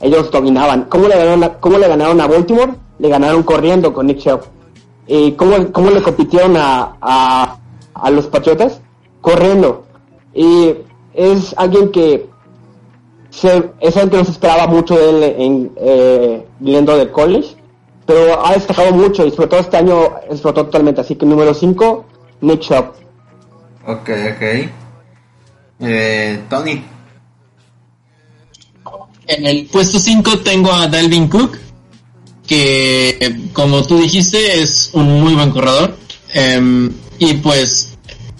[0.00, 0.84] ellos dominaban.
[0.84, 2.74] ¿Cómo le ganaron a, cómo le ganaron a Baltimore?
[2.98, 4.40] Le ganaron corriendo con Nick Chubb.
[5.06, 7.56] ¿Y cómo, cómo le compitieron a, a,
[7.94, 8.80] a los Patriotas?
[9.20, 9.84] Corriendo.
[10.34, 10.74] Y
[11.14, 12.28] es alguien que
[13.30, 17.56] se, es alguien que no se esperaba mucho de él en, eh, viniendo del college,
[18.06, 21.00] pero ha destacado mucho y sobre todo este año explotó totalmente.
[21.00, 22.04] Así que número 5,
[22.40, 22.92] Nick Chubb.
[23.86, 24.70] Ok, ok.
[25.80, 26.82] Eh, Tony.
[29.26, 31.58] En el puesto 5 tengo a Dalvin Cook,
[32.46, 35.94] que como tú dijiste es un muy buen corredor.
[36.32, 37.97] Em, y pues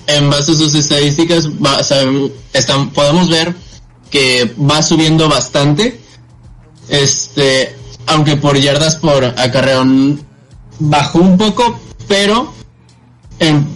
[0.08, 1.48] en base a sus estadísticas
[2.52, 3.54] están, podemos ver
[4.10, 6.00] que va subiendo bastante.
[6.88, 9.84] Este, aunque por yardas por acarreo
[10.80, 12.52] bajó un poco, pero
[13.38, 13.66] en,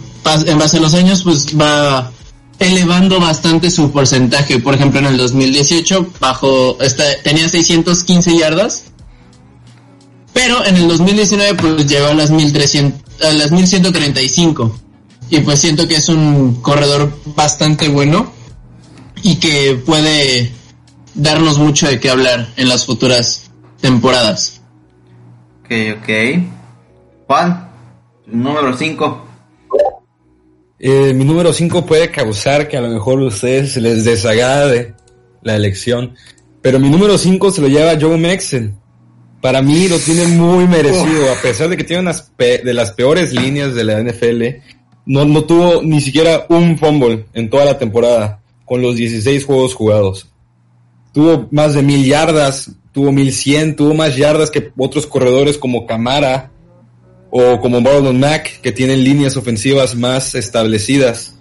[0.45, 2.11] en base a los años pues va
[2.57, 4.59] elevando bastante su porcentaje.
[4.59, 6.77] Por ejemplo, en el 2018 bajó,
[7.23, 8.85] tenía 615 yardas,
[10.33, 14.82] pero en el 2019 pues llegó a las 1300, a las 1135.
[15.33, 18.31] Y pues siento que es un corredor bastante bueno
[19.23, 20.51] y que puede
[21.15, 23.49] darnos mucho de qué hablar en las futuras
[23.81, 24.61] temporadas.
[25.61, 26.09] Ok, ok.
[27.25, 27.67] Juan,
[28.27, 29.25] número 5.
[30.77, 34.93] Eh, mi número 5 puede causar que a lo mejor a ustedes se les desagrade
[35.41, 36.13] la elección,
[36.61, 38.79] pero mi número 5 se lo lleva Joe Mixon.
[39.41, 43.33] Para mí lo tiene muy merecido, a pesar de que tiene unas de las peores
[43.33, 44.61] líneas de la NFL,
[45.05, 49.73] no, no tuvo ni siquiera un fumble en toda la temporada, con los 16 juegos
[49.73, 50.27] jugados.
[51.11, 55.85] Tuvo más de mil yardas, tuvo mil cien, tuvo más yardas que otros corredores como
[55.85, 56.51] Camara,
[57.35, 61.35] o como Marlon Mack, que tienen líneas ofensivas más establecidas.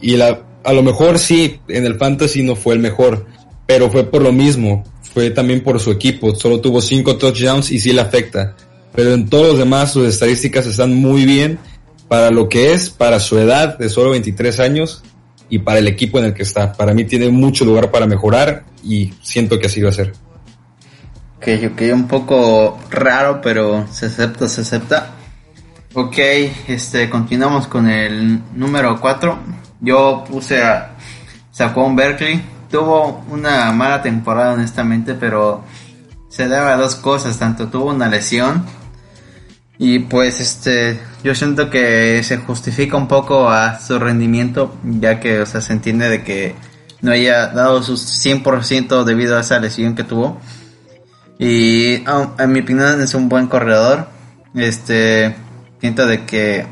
[0.00, 3.26] Y la, a lo mejor sí, en el fantasy no fue el mejor,
[3.66, 7.80] pero fue por lo mismo, fue también por su equipo, solo tuvo cinco touchdowns y
[7.80, 8.54] sí le afecta.
[8.94, 11.58] Pero en todos los demás sus estadísticas están muy bien
[12.08, 15.02] para lo que es, para su edad de solo 23 años
[15.50, 16.72] y para el equipo en el que está.
[16.72, 20.12] Para mí tiene mucho lugar para mejorar y siento que así va a ser.
[21.36, 25.10] Ok, ok, un poco raro, pero se acepta, se acepta.
[25.94, 26.18] Ok,
[26.66, 29.38] este, continuamos con el número 4.
[29.80, 30.96] Yo puse a
[31.50, 32.42] Saquon Berkeley.
[32.70, 35.62] Tuvo una mala temporada, honestamente, pero
[36.28, 37.38] se debe a dos cosas.
[37.38, 38.64] Tanto tuvo una lesión
[39.78, 45.40] y pues este, yo siento que se justifica un poco a su rendimiento, ya que,
[45.40, 46.56] o sea, se entiende de que
[47.00, 50.40] no haya dado su 100% debido a esa lesión que tuvo.
[51.38, 54.08] Y en mi opinión es un buen corredor.
[54.54, 55.36] Este,
[55.80, 56.66] siento de que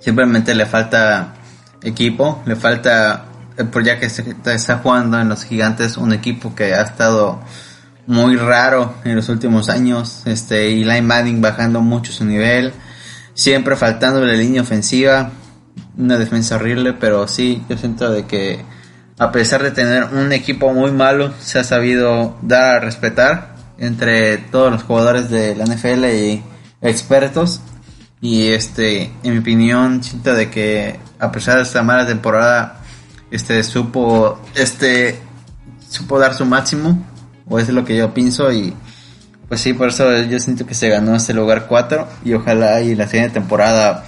[0.00, 1.34] simplemente le falta
[1.82, 6.74] equipo, le falta, eh, por ya que está jugando en los gigantes, un equipo que
[6.74, 7.40] ha estado
[8.06, 10.22] muy raro en los últimos años.
[10.26, 12.72] Este, y Line Manning bajando mucho su nivel,
[13.34, 15.30] siempre faltando la línea ofensiva,
[15.96, 18.64] una defensa horrible, pero sí, yo siento de que
[19.18, 24.38] a pesar de tener un equipo muy malo, se ha sabido dar a respetar entre
[24.38, 26.42] todos los jugadores de la NFL y
[26.80, 27.60] expertos.
[28.22, 32.80] Y este, en mi opinión, siento de que a pesar de esta mala temporada,
[33.30, 35.20] este supo, este,
[35.86, 37.04] supo dar su máximo,
[37.50, 38.72] o eso es lo que yo pienso y
[39.48, 42.94] pues sí, por eso yo siento que se ganó este lugar 4 y ojalá y
[42.94, 44.06] la siguiente temporada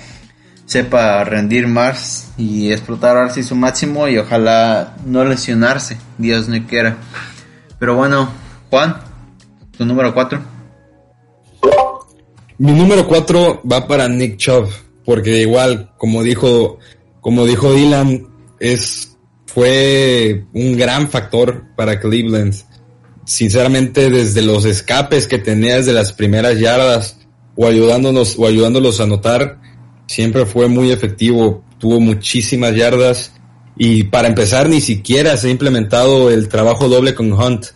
[0.66, 6.64] sepa rendir más y explotar ahora sí su máximo y ojalá no lesionarse, Dios no
[6.66, 6.96] quiera.
[7.80, 8.30] Pero bueno,
[8.70, 8.96] Juan,
[9.76, 10.40] tu número 4.
[12.58, 14.68] Mi número 4 va para Nick Chubb,
[15.04, 16.78] porque igual, como dijo,
[17.20, 18.28] como dijo Dylan,
[18.60, 19.16] es,
[19.46, 22.54] fue un gran factor para Cleveland
[23.24, 27.18] sinceramente desde los escapes que tenía desde las primeras yardas
[27.56, 29.58] o ayudándonos o ayudándolos a anotar,
[30.06, 33.32] siempre fue muy efectivo, tuvo muchísimas yardas
[33.76, 37.66] y para empezar ni siquiera se ha implementado el trabajo doble con Hunt.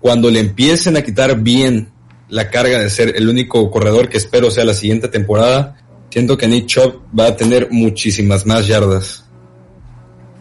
[0.00, 1.88] Cuando le empiecen a quitar bien
[2.28, 5.76] la carga de ser el único corredor que espero sea la siguiente temporada,
[6.10, 9.24] siento que Nick Chubb va a tener muchísimas más yardas.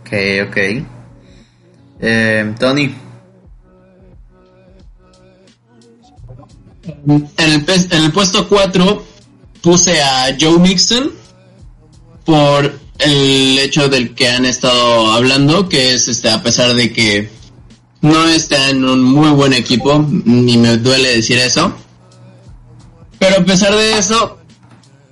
[0.02, 0.12] Ok,
[0.48, 0.58] ok.
[2.02, 2.94] Eh, Tony,
[6.84, 9.04] En el, en el puesto 4
[9.62, 11.12] puse a Joe Mixon
[12.26, 17.30] por el hecho del que han estado hablando, que es este a pesar de que
[18.02, 21.74] no está en un muy buen equipo, ni me duele decir eso.
[23.18, 24.38] Pero a pesar de eso,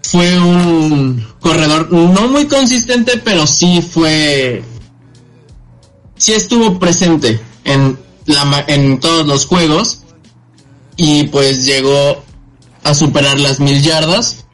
[0.03, 4.61] fue un corredor no muy consistente, pero sí fue
[6.17, 10.00] sí estuvo presente en la en todos los juegos
[10.97, 12.23] y pues llegó
[12.83, 14.45] a superar las mil yardas.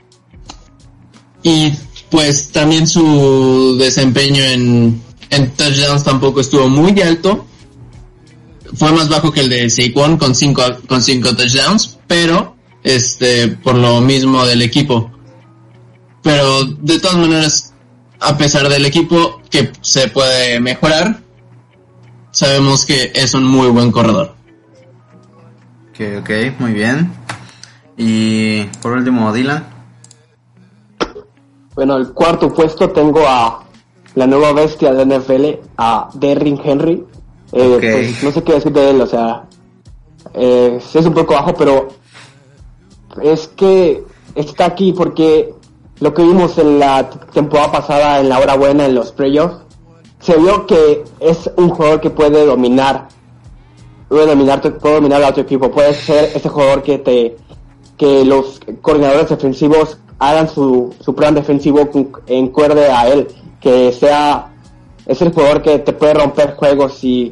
[1.43, 1.73] Y
[2.09, 5.01] pues también su desempeño en,
[5.55, 7.45] touchdowns tampoco estuvo muy alto.
[8.75, 13.75] Fue más bajo que el de Saquon con cinco con cinco touchdowns pero este por
[13.75, 15.11] lo mismo del equipo.
[16.21, 17.73] Pero de todas maneras
[18.19, 21.21] a pesar del equipo que se puede mejorar
[22.31, 24.36] sabemos que es un muy buen corredor
[25.97, 26.29] Ok, ok,
[26.59, 27.11] muy bien.
[27.97, 29.65] Y por último, Dylan.
[31.73, 33.63] Bueno, el cuarto puesto tengo a
[34.13, 37.03] la nueva bestia de NFL, a Derrick Henry.
[37.51, 39.45] Eh, pues, no sé qué decir de él, o sea,
[40.35, 41.87] eh, es un poco bajo, pero
[43.23, 44.03] es que
[44.35, 45.51] está aquí porque
[45.99, 49.57] lo que vimos en la temporada pasada, en la hora buena, en los playoffs,
[50.19, 53.07] se vio que es un jugador que puede dominar
[54.07, 57.37] puede dominar, puede dominar a otro equipo, puede ser ese jugador que te
[57.97, 61.89] que los coordinadores defensivos hagan su, su plan defensivo
[62.27, 63.27] en cuerde a él,
[63.59, 64.53] que sea
[65.07, 67.31] es el jugador que te puede romper juegos y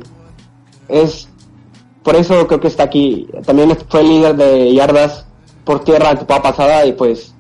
[0.88, 1.28] es
[2.04, 3.28] por eso creo que está aquí.
[3.46, 5.26] También fue líder de yardas
[5.64, 7.34] por tierra la temporada pasada y pues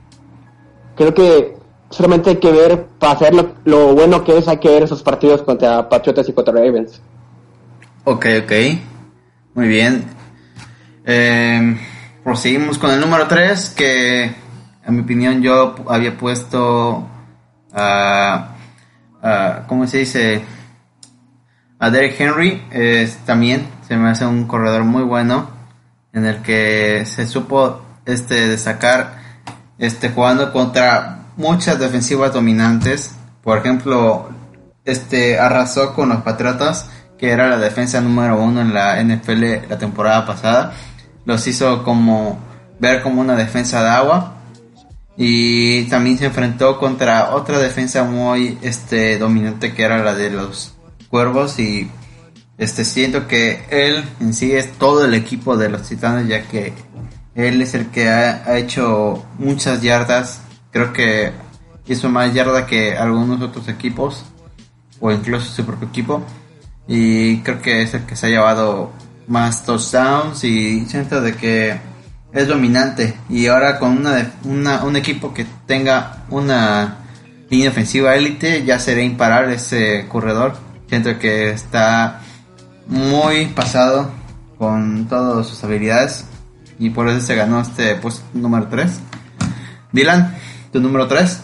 [0.95, 1.55] creo que
[1.89, 5.03] solamente hay que ver para hacer lo, lo, bueno que es hay que ver esos
[5.03, 7.01] partidos contra Patriotas y contra Ravens.
[8.03, 8.51] Ok, ok.
[9.55, 10.03] Muy bien.
[11.05, 11.77] Eh,
[12.25, 17.07] proseguimos con el número 3, que en mi opinión yo había puesto
[17.71, 18.49] a,
[19.67, 20.43] ¿cómo se dice?
[21.79, 22.63] A Derek Henry.
[23.25, 25.49] también se me hace un corredor muy bueno
[26.11, 29.21] en el que se supo este destacar
[29.77, 33.15] este jugando contra muchas defensivas dominantes.
[33.41, 34.27] Por ejemplo,
[34.83, 39.77] este arrasó con los Patriotas que era la defensa número uno en la NFL la
[39.77, 40.73] temporada pasada.
[41.25, 42.39] Los hizo como
[42.79, 44.31] ver como una defensa de agua.
[45.17, 50.75] Y también se enfrentó contra otra defensa muy este dominante que era la de los
[51.09, 51.89] cuervos y
[52.57, 56.73] este siento que él en sí es todo el equipo de los titanes ya que
[57.35, 60.41] él es el que ha, ha hecho muchas yardas
[60.71, 61.31] creo que
[61.87, 64.25] hizo más yarda que algunos otros equipos
[64.99, 66.21] o incluso su propio equipo
[66.87, 68.91] y creo que es el que se ha llevado
[69.27, 71.79] más touchdowns y siento de que
[72.31, 73.15] es dominante.
[73.29, 76.97] Y ahora con una, una un equipo que tenga una
[77.49, 80.55] línea ofensiva élite ya será imparable ese corredor.
[80.87, 82.21] Siento que está
[82.87, 84.11] muy pasado
[84.57, 86.25] con todas sus habilidades.
[86.77, 88.99] Y por eso se ganó este puesto número 3
[89.93, 90.35] Dylan
[90.73, 91.41] tu número 3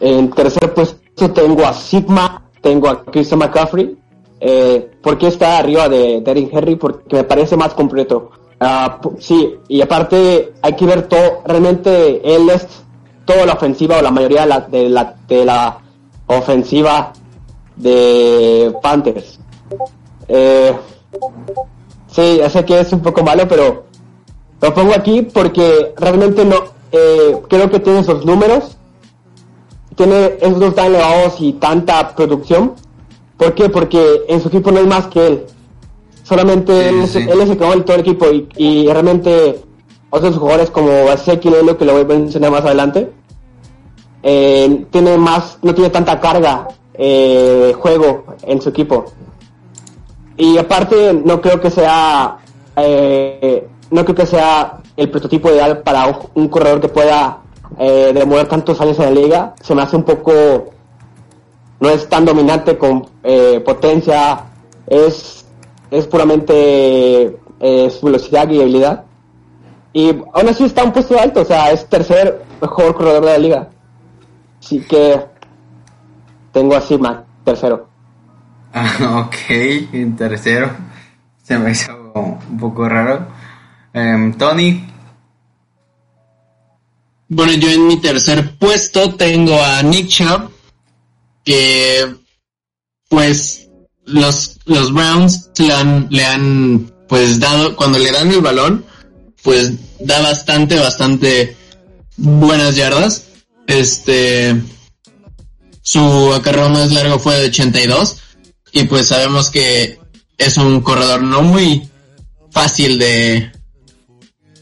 [0.00, 3.96] en tercer puesto tengo a Sigma tengo a Christian McCaffrey.
[4.40, 6.76] Eh, ¿Por qué está arriba de Derrick Henry?
[6.76, 8.30] Porque me parece más completo.
[8.60, 12.66] Ah, sí, y aparte hay que ver todo, realmente él es
[13.24, 15.78] toda la ofensiva o la mayoría de la, de la, de la
[16.26, 17.12] ofensiva
[17.76, 19.38] de Panthers.
[20.26, 20.74] Eh,
[22.08, 23.84] sí, sé que es un poco malo, pero
[24.60, 26.56] lo pongo aquí porque realmente no,
[26.90, 28.76] eh, creo que tiene esos números,
[29.98, 32.74] tiene esos dos tan elevados y tanta producción.
[33.36, 33.68] ¿Por qué?
[33.68, 35.46] Porque en su equipo no hay más que él.
[36.22, 38.26] Solamente él, Es, él, es, el que todo el equipo
[38.56, 39.60] y, realmente
[40.10, 43.12] otros jugadores como Ezequiel, que lo voy a mencionar más adelante,
[44.22, 49.06] eh, tiene más, no tiene tanta carga eh, juego en su equipo.
[50.36, 52.38] Y aparte no creo que sea
[52.76, 57.40] eh, no creo que sea el prototipo ideal para un corredor que pueda
[57.78, 59.54] eh, demorar tantos años en la liga.
[59.62, 60.70] Se me hace un poco
[61.80, 64.44] no es tan dominante con eh, potencia,
[64.86, 65.38] es
[65.90, 69.04] es puramente eh, su velocidad y habilidad.
[69.92, 73.38] Y aún así está un puesto alto, o sea, es tercer mejor corredor de la
[73.38, 73.68] liga.
[74.62, 75.24] Así que
[76.52, 77.88] tengo así más, tercero.
[78.72, 79.34] Ah, ok,
[79.92, 80.70] en tercero.
[81.42, 83.26] Se me hizo un poco raro.
[83.94, 84.84] Em, Tony.
[87.28, 90.50] Bueno, yo en mi tercer puesto tengo a Nick Chubb,
[91.44, 92.14] que
[93.08, 93.68] pues
[94.04, 98.84] los, los Browns le han, le han pues dado, cuando le dan el balón,
[99.42, 101.56] pues da bastante, bastante
[102.16, 103.24] buenas yardas.
[103.66, 104.60] Este,
[105.82, 108.16] su acarreo más largo fue de 82
[108.72, 109.98] y pues sabemos que
[110.38, 111.90] es un corredor no muy
[112.50, 113.52] fácil de,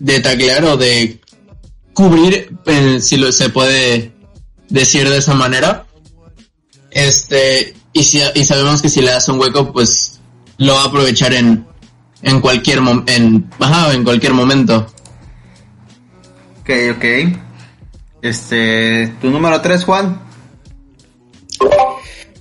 [0.01, 1.21] de taclear o de
[1.97, 4.13] cubrir, eh, si lo, se puede
[4.69, 5.87] decir de esa manera.
[6.91, 10.21] Este, y, si, y sabemos que si le das un hueco, pues
[10.59, 11.67] lo va a aprovechar en,
[12.23, 14.87] en cualquier en, en cualquier momento.
[16.61, 17.05] Ok, ok.
[18.21, 20.21] Este, tu número 3, Juan.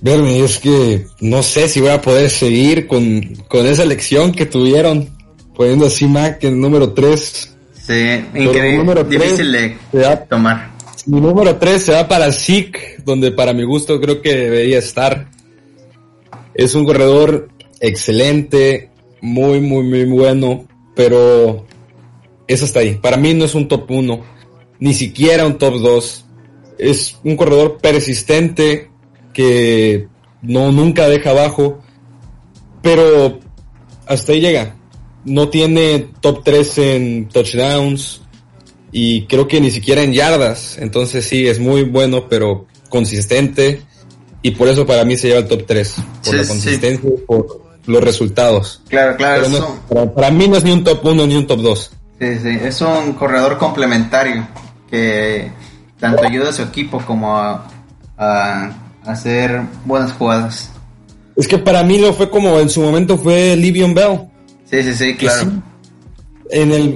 [0.02, 4.44] Verme, es que no sé si voy a poder seguir con, con esa elección que
[4.44, 5.16] tuvieron,
[5.54, 7.55] poniendo así Mac en el número 3.
[7.86, 9.76] Sí, increíble, número difícil de
[10.28, 10.72] tomar.
[11.06, 15.30] Mi número 3 se va para Zeke, donde para mi gusto creo que debería estar.
[16.52, 17.48] Es un corredor
[17.80, 20.66] excelente, muy, muy, muy bueno,
[20.96, 21.64] pero
[22.48, 22.96] eso está ahí.
[22.96, 24.20] Para mí no es un top 1,
[24.80, 26.24] ni siquiera un top 2.
[26.78, 28.90] Es un corredor persistente
[29.32, 30.08] que
[30.42, 31.78] no nunca deja abajo,
[32.82, 33.38] pero
[34.06, 34.74] hasta ahí llega
[35.26, 38.22] no tiene top 3 en touchdowns
[38.92, 40.78] y creo que ni siquiera en yardas.
[40.78, 43.82] Entonces sí, es muy bueno, pero consistente.
[44.40, 45.94] Y por eso para mí se lleva el top 3.
[46.24, 48.80] Por la consistencia y por los resultados.
[48.88, 49.46] Claro, claro.
[50.14, 51.90] para, mí no es ni un top 1 ni un top 2.
[52.20, 52.58] Sí, sí.
[52.62, 54.46] Es un corredor complementario
[54.88, 55.50] que
[55.98, 57.66] tanto ayuda a su equipo como a,
[58.16, 58.70] a
[59.04, 60.70] hacer buenas jugadas.
[61.34, 64.30] Es que para mí lo fue como en su momento fue Livion Bell
[64.70, 65.52] Sí, sí, sí, claro.
[66.50, 66.94] En el,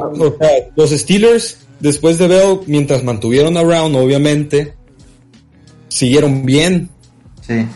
[0.77, 4.75] los Steelers, después de Bell, mientras mantuvieron a Brown, obviamente,
[5.89, 6.89] siguieron bien.
[7.41, 7.67] Sí.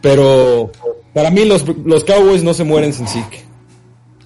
[0.00, 0.70] Pero
[1.12, 3.42] para mí los, los Cowboys no se mueren sin Zeke.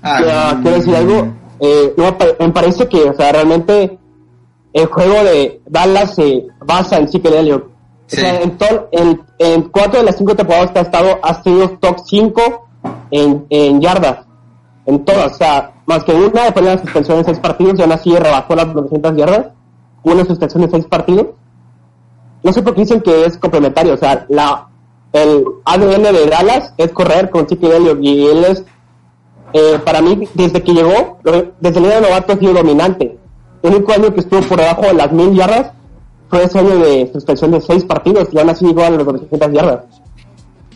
[0.03, 1.35] Ah, quiero decir algo.
[1.61, 1.95] Eh,
[2.41, 3.99] me parece que, o sea, realmente
[4.73, 7.65] el juego de Dallas se basa en Zeke Elliott.
[7.65, 8.57] O sea, en,
[8.93, 12.69] en, en, cuatro de las cinco temporadas que ha estado, ha sido top 5
[13.11, 14.28] en, en yardas
[14.89, 17.83] en todas, o sea, más que una, después de la suspensión de seis partidos, y
[17.83, 19.47] aún así rebasó las 900 yardas,
[20.03, 21.27] una suspensión de seis partidos.
[22.43, 24.67] No sé por qué dicen que es complementario, o sea, la,
[25.13, 28.65] el ADN de Dallas es correr con Chiqui Elliott y él es,
[29.53, 33.19] eh, para mí, desde que llegó, desde el día de novato ha sido dominante.
[33.63, 35.73] El único año que estuvo por debajo de las mil yardas
[36.31, 39.53] fue ese año de suspensión de seis partidos y aún así llegó a las 900
[39.53, 39.85] yardas.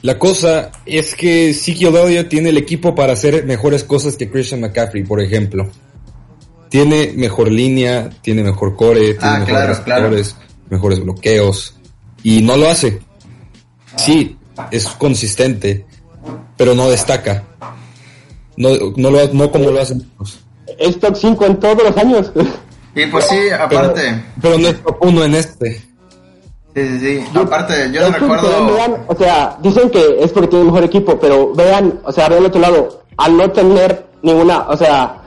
[0.02, 5.04] La cosa es que Zeke tiene el equipo para hacer mejores cosas que Christian McCaffrey,
[5.04, 5.68] por ejemplo.
[6.68, 10.36] Tiene mejor línea, tiene mejor core, tiene ah, mejores
[10.68, 11.76] mejores bloqueos.
[12.24, 13.00] Y no lo hace.
[13.96, 14.36] Sí,
[14.70, 15.86] es consistente,
[16.56, 17.44] pero no destaca.
[18.56, 20.10] No, no, lo, no como lo hacen
[20.78, 22.32] Es top 5 en todos los años.
[22.94, 24.02] Y pues sí, aparte.
[24.02, 25.91] Pero, pero no es top 1 en este.
[26.74, 27.38] Sí, sí, sí.
[27.38, 28.48] Aparte, yo no recuerdo.
[29.06, 32.60] o sea, dicen que es porque tiene mejor equipo, pero vean, o sea, vean otro
[32.60, 35.22] lado, al no tener ninguna, o sea,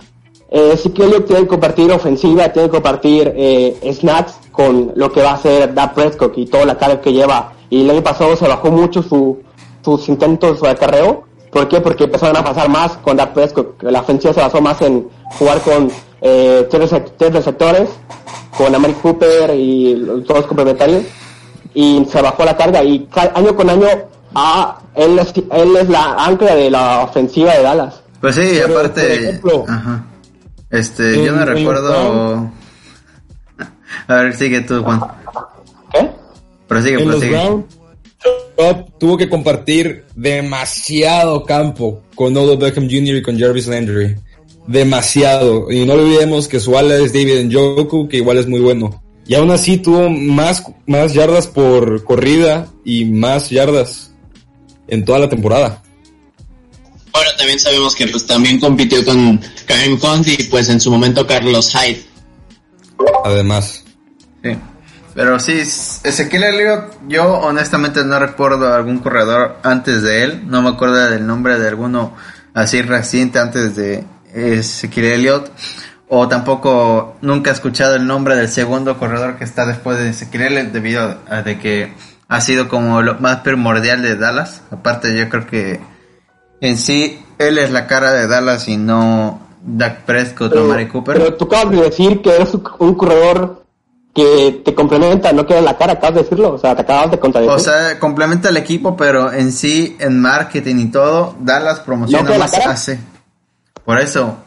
[0.49, 5.21] eh, sí que tiene que compartir ofensiva, tiene que compartir eh, snacks con lo que
[5.21, 7.53] va a hacer Da Prescott y toda la carga que lleva.
[7.69, 9.39] Y el año pasado se bajó mucho su,
[9.83, 11.25] sus intentos de acarreo.
[11.51, 11.79] ¿Por qué?
[11.79, 13.83] Porque empezaron a pasar más con Da Prescott.
[13.83, 15.91] La ofensiva se basó más en jugar con
[16.21, 16.91] eh, tres,
[17.33, 17.89] receptores,
[18.57, 21.03] con Amari Cooper y todos complementarios
[21.75, 23.85] y se bajó la carga y año con año
[24.33, 28.01] ah, él, es, él es la ancla de la ofensiva de Dallas.
[28.21, 29.39] Pues sí, aparte,
[30.71, 32.49] este, yo me recuerdo,
[34.07, 35.01] A ver, sigue tú, Juan.
[35.91, 36.09] ¿Qué?
[36.67, 37.65] Prosigue, En los prosigue.
[38.55, 43.17] Cup tuvo que compartir demasiado campo con Odell Beckham Jr.
[43.17, 44.15] y con Jarvis Landry.
[44.67, 45.71] Demasiado.
[45.71, 49.03] Y no olvidemos que su ala es David Njoku, que igual es muy bueno.
[49.27, 54.11] Y aún así tuvo más, más yardas por corrida y más yardas
[54.87, 55.81] en toda la temporada.
[57.11, 61.25] Bueno, también sabemos que pues también compitió con Kareem Hunt y pues en su momento
[61.25, 62.05] Carlos Hyde.
[63.23, 63.83] Además.
[64.43, 64.57] Sí.
[65.15, 70.43] Pero sí, Ezequiel Elliott, yo honestamente no recuerdo algún corredor antes de él.
[70.45, 72.13] No me acuerdo del nombre de alguno
[72.53, 74.03] así reciente antes de
[74.33, 75.51] Ezequiel Elliott.
[76.07, 80.71] O tampoco nunca he escuchado el nombre del segundo corredor que está después de Ezequiel
[80.71, 81.93] debido a de que
[82.27, 84.61] ha sido como lo más primordial de Dallas.
[84.71, 85.79] Aparte yo creo que
[86.61, 91.17] en sí él es la cara de Dallas y no Dak Prescott o Mari Cooper.
[91.17, 93.65] Pero tú acabas de decir que eres un corredor
[94.13, 97.19] que te complementa, no queda la cara, acabas de decirlo, o sea, te acabas de
[97.19, 97.53] contradecir.
[97.53, 102.37] O sea, complementa el equipo, pero en sí, en marketing y todo, Dallas promociona ¿No
[102.37, 102.97] más hace.
[103.83, 104.37] Por eso,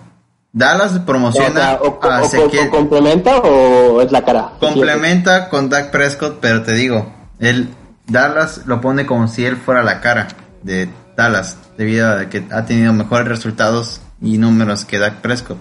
[0.53, 2.69] Dallas promociona o, o- a o- o- Ezequiel.
[2.69, 4.53] o complementa o es la cara.
[4.59, 7.69] complementa con Dak Prescott, pero te digo, él,
[8.07, 10.29] Dallas lo pone como si él fuera la cara
[10.63, 15.59] de Dallas, debido a que ha tenido mejores resultados y números que Dak Prescott.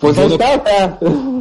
[0.00, 0.98] Pues ahí está, sea,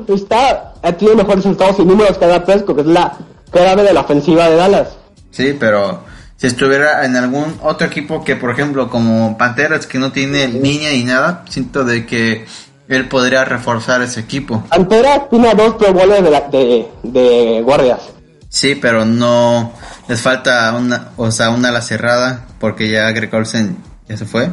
[0.10, 3.18] está, ha tenido mejores resultados y números que da Prescott, que es la
[3.52, 4.90] clave de la ofensiva de Dallas.
[5.32, 6.02] Sí, pero
[6.40, 10.94] si estuviera en algún otro equipo que, por ejemplo, como Panteras, que no tiene línea
[10.94, 12.46] y nada, siento de que
[12.88, 14.64] él podría reforzar ese equipo.
[14.70, 18.00] Pantera tiene a dos Pro de, la- de, de guardias.
[18.48, 19.74] Sí, pero no
[20.08, 23.78] les falta una, o sea, una ala cerrada, porque ya Greg Olsen
[24.08, 24.50] ya se fue.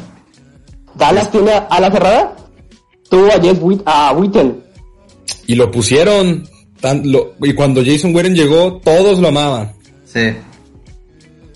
[0.95, 2.37] Dallas tiene a la cerrada,
[3.09, 4.62] tuvo a Jess Witt, a Witten.
[5.47, 6.47] Y lo pusieron.
[6.80, 9.72] tan- lo- y cuando Jason Witten llegó, todos lo amaban.
[10.05, 10.34] Sí.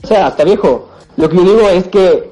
[0.02, 0.88] O sea, hasta viejo.
[1.16, 2.30] Lo que yo digo es que,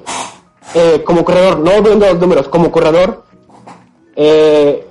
[0.75, 3.23] eh, como corredor, no viendo los números, como corredor,
[4.15, 4.85] eh,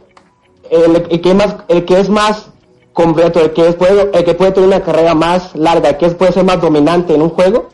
[0.70, 2.46] el, el que más, el que es más
[2.92, 6.06] completo, el que, es, puede, el que puede tener una carrera más larga, el que
[6.06, 7.68] es- puede ser más dominante en un juego,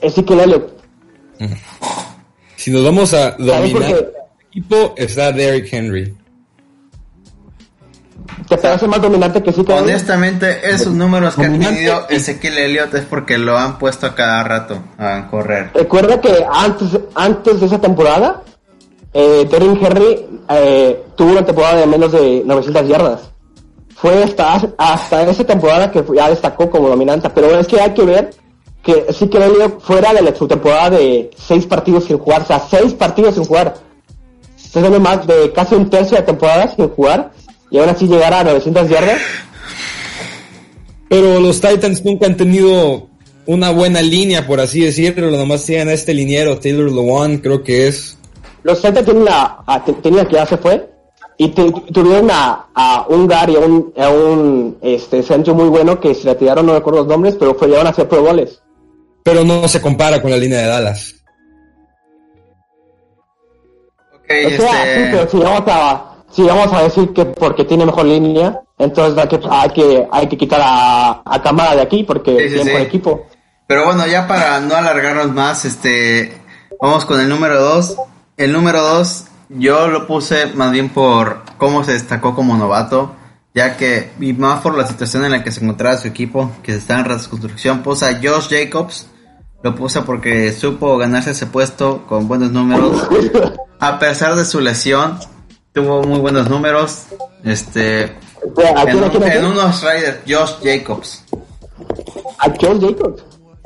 [0.00, 0.70] es Ezekiel Elliott.
[2.56, 6.14] Si nos vamos a ¿Sabes por dominar el equipo, está Derrick Henry.
[8.48, 9.70] ¿Te parece más dominante que Elliott?
[9.70, 14.44] Honestamente, esos números que ha tenido Ezequiel Elliott es porque lo han puesto a cada
[14.44, 15.70] rato a correr.
[15.74, 18.42] Recuerda que antes, antes de esa temporada,
[19.12, 23.20] eh, Derrick Henry eh, tuvo una temporada de menos de 900 yardas.
[23.94, 27.30] Fue hasta, hasta esa temporada que ya destacó como dominante.
[27.30, 28.30] Pero es que hay que ver
[28.82, 32.44] que sí que Elliott fuera de la, su temporada de seis partidos sin jugar, o
[32.44, 33.74] sea, seis partidos sin jugar.
[34.74, 37.30] Hablando más de casi un tercio de temporada sin jugar
[37.74, 39.20] y aún así llegar a 900 yardas.
[41.08, 43.08] Pero los Titans nunca han tenido
[43.46, 45.28] una buena línea, por así decirlo.
[45.32, 48.16] Nomás tienen a este liniero, Taylor Lewan, creo que es.
[48.62, 50.88] Los Celtics tienen a, a- te- tenían que ya se fue
[51.36, 55.68] y te- tuvieron a, a un Gar y a un, a un este, centro muy
[55.68, 58.62] bueno que se retiraron, no recuerdo los nombres, pero fue, llegaron a hacer pro goles.
[59.24, 61.14] Pero no se compara con la línea de Dallas.
[64.14, 65.28] Ok, O sea, sí, pero este...
[65.36, 69.40] si vamos a, si vamos a decir que porque tiene mejor línea, entonces hay que,
[69.48, 72.66] hay que, hay que quitar a, a Camara de aquí porque Sí, sí, tiene sí.
[72.70, 73.26] mejor equipo.
[73.66, 76.36] Pero bueno, ya para no alargarnos más, este,
[76.80, 77.96] vamos con el número 2.
[78.36, 83.14] El número 2 yo lo puse más bien por cómo se destacó como novato,
[83.54, 86.74] ya que, y más por la situación en la que se encontraba su equipo, que
[86.74, 89.06] está en reconstrucción, puse a Josh Jacobs,
[89.62, 93.08] lo puse porque supo ganarse ese puesto con buenos números.
[93.80, 95.18] A pesar de su lesión,
[95.74, 97.02] tuvo muy buenos números.
[97.44, 98.16] Este,
[98.56, 99.44] O sea, ¿A en, quién, a quién, a en quién?
[99.44, 101.24] unos Riders, Josh Jacobs.
[102.38, 103.22] A John Jacobs.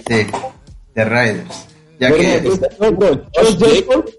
[0.08, 0.26] Sí,
[0.94, 1.66] de Riders.
[2.00, 2.42] Ya que,
[2.80, 4.12] no, no, Josh Jacobs,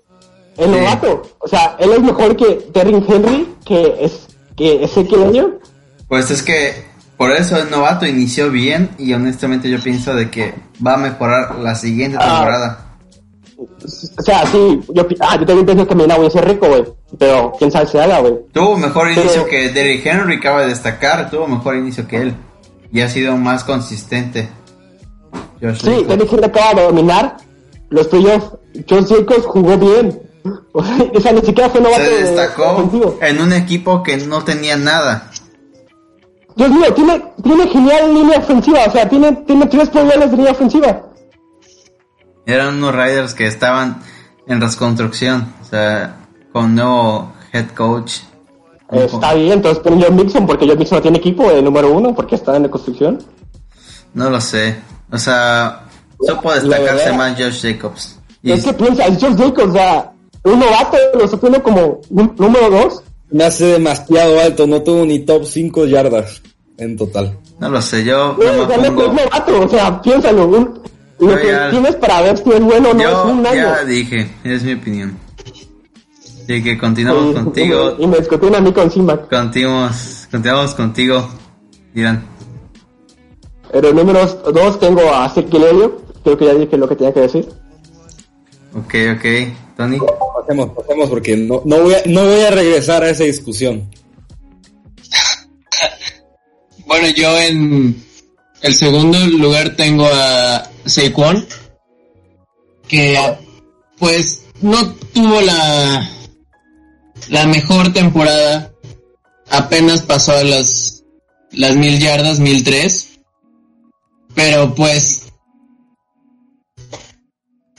[0.57, 1.21] el novato.
[1.39, 5.61] O sea, él es mejor que Derrick Henry, que es que Ezekiel Elliott.
[6.07, 6.85] pues es que
[7.17, 10.53] por eso el novato inició bien y honestamente yo pienso de que
[10.85, 12.85] va a mejorar la siguiente Ah.
[14.17, 16.83] O sea, sí, yo, ah, yo también pienso que mañana voy a ser rico, güey.
[17.17, 18.35] Pero quién sabe si haga, güey.
[18.51, 22.33] Tuvo mejor Pero- inicio que Derrick Henry, acaba de destacar, tuvo mejor inicio que él
[22.91, 24.49] y ha sido más consistente.
[25.61, 26.03] Josh Sí.
[26.07, 27.37] Derrick Henry acaba de dominar
[27.89, 28.51] los playoffs.
[28.89, 30.21] John Jacobs jugó bien.
[30.73, 32.89] O sea, ni siquiera fue novato se de- destacó
[33.21, 35.29] en un equipo que no tenía nada.
[36.55, 38.79] Dios mío, tiene, tiene genial línea ofensiva.
[38.87, 41.01] O sea, tiene, tiene tres problemas de línea ofensiva.
[42.45, 44.01] Eran unos Riders que estaban
[44.47, 46.17] en reconstrucción, o sea,
[46.51, 48.19] con nuevo head coach.
[48.91, 52.13] está bien, entonces ponen John Mixon porque John Mixon no tiene equipo de número uno
[52.15, 53.23] porque está en la construcción.
[54.13, 54.77] No lo sé.
[55.11, 55.85] O sea,
[56.27, 58.19] yo puedo destacarse más Josh Jacobs.
[58.41, 58.51] Y...
[58.51, 60.11] Es que piensa, Josh Jacobs, o sea,
[60.43, 63.03] un novato, lo está poniendo como número dos.
[63.31, 66.41] Me hace demasiado alto, no tuvo ni top 5 yardas
[66.79, 67.37] en total.
[67.59, 68.35] No lo sé, yo.
[68.41, 69.13] No, me pongo...
[69.13, 70.47] novato, o sea, piénsalo.
[70.47, 70.78] Un,
[71.19, 73.55] lo que tienes para ver si es bueno o no es un año.
[73.55, 75.17] Ya dije, es mi opinión.
[76.43, 77.95] Así que continuamos contigo.
[77.99, 79.29] Y me discutí a mí con Simac.
[79.29, 81.29] Continuamos, continuamos contigo,
[81.93, 82.25] Irán.
[83.71, 85.91] Pero número dos tengo a Ezequiel
[86.23, 87.47] Creo que ya dije lo que tenía que decir.
[88.73, 89.25] Ok, ok.
[89.77, 89.99] Tony.
[90.35, 93.89] Pasemos, pasemos porque no, no, voy a, no voy a regresar a esa discusión.
[96.85, 98.03] bueno, yo en
[98.61, 101.47] el segundo lugar tengo a Saquon,
[102.87, 103.17] que
[103.97, 106.09] pues no tuvo la,
[107.29, 108.71] la mejor temporada,
[109.49, 111.03] apenas pasó a las,
[111.51, 113.19] las mil yardas, mil tres,
[114.35, 115.23] pero pues,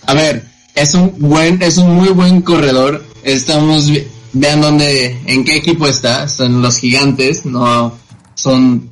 [0.07, 3.91] a ver, es un buen, es un muy buen corredor, estamos,
[4.33, 7.99] vean dónde, en qué equipo está, son los gigantes, no
[8.35, 8.89] son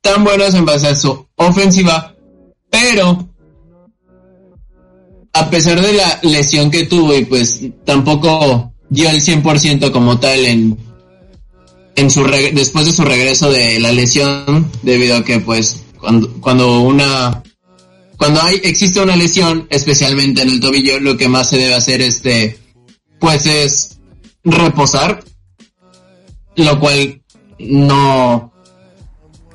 [0.00, 2.14] tan buenos en base a su ofensiva,
[2.70, 3.28] pero
[5.32, 10.44] a pesar de la lesión que tuvo y pues tampoco dio el 100% como tal
[10.44, 10.76] en,
[11.94, 16.80] en su después de su regreso de la lesión debido a que pues cuando, cuando
[16.80, 17.42] una
[18.16, 22.00] cuando hay existe una lesión especialmente en el tobillo lo que más se debe hacer
[22.02, 22.58] este
[23.20, 23.98] pues es
[24.42, 25.22] reposar
[26.56, 27.22] lo cual
[27.58, 28.49] no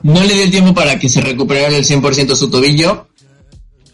[0.06, 3.08] no le dio el tiempo para que se recuperara el 100% su tobillo.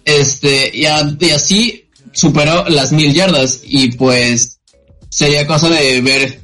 [0.04, 4.60] Este, y, así superó las mil yardas y pues
[5.10, 6.42] sería cosa de ver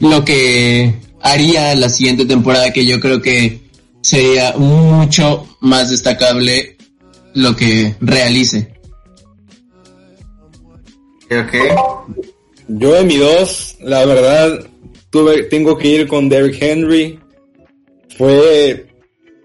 [0.00, 0.92] lo que
[1.22, 3.60] haría la siguiente temporada que yo creo que
[4.00, 6.76] sería mucho más destacable
[7.34, 8.74] lo que realice.
[11.30, 11.54] Ok.
[12.66, 14.66] Yo en mi dos, la verdad,
[15.10, 17.20] tuve, tengo que ir con Derrick Henry.
[18.16, 18.85] Fue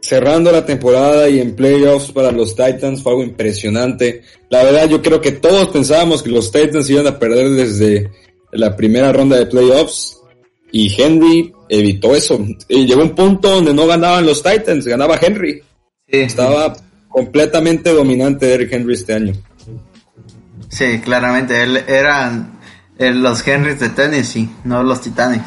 [0.01, 4.23] cerrando la temporada y en playoffs para los Titans fue algo impresionante.
[4.49, 8.11] La verdad yo creo que todos pensábamos que los Titans iban a perder desde
[8.51, 10.17] la primera ronda de playoffs
[10.71, 12.43] y Henry evitó eso.
[12.67, 15.61] Y llegó un punto donde no ganaban los Titans, ganaba Henry.
[16.07, 16.75] Estaba
[17.07, 19.33] completamente dominante Derrick Henry este año.
[20.69, 22.59] Sí, claramente, él eran
[22.97, 25.43] los Henrys de Tennessee, no los Titanes.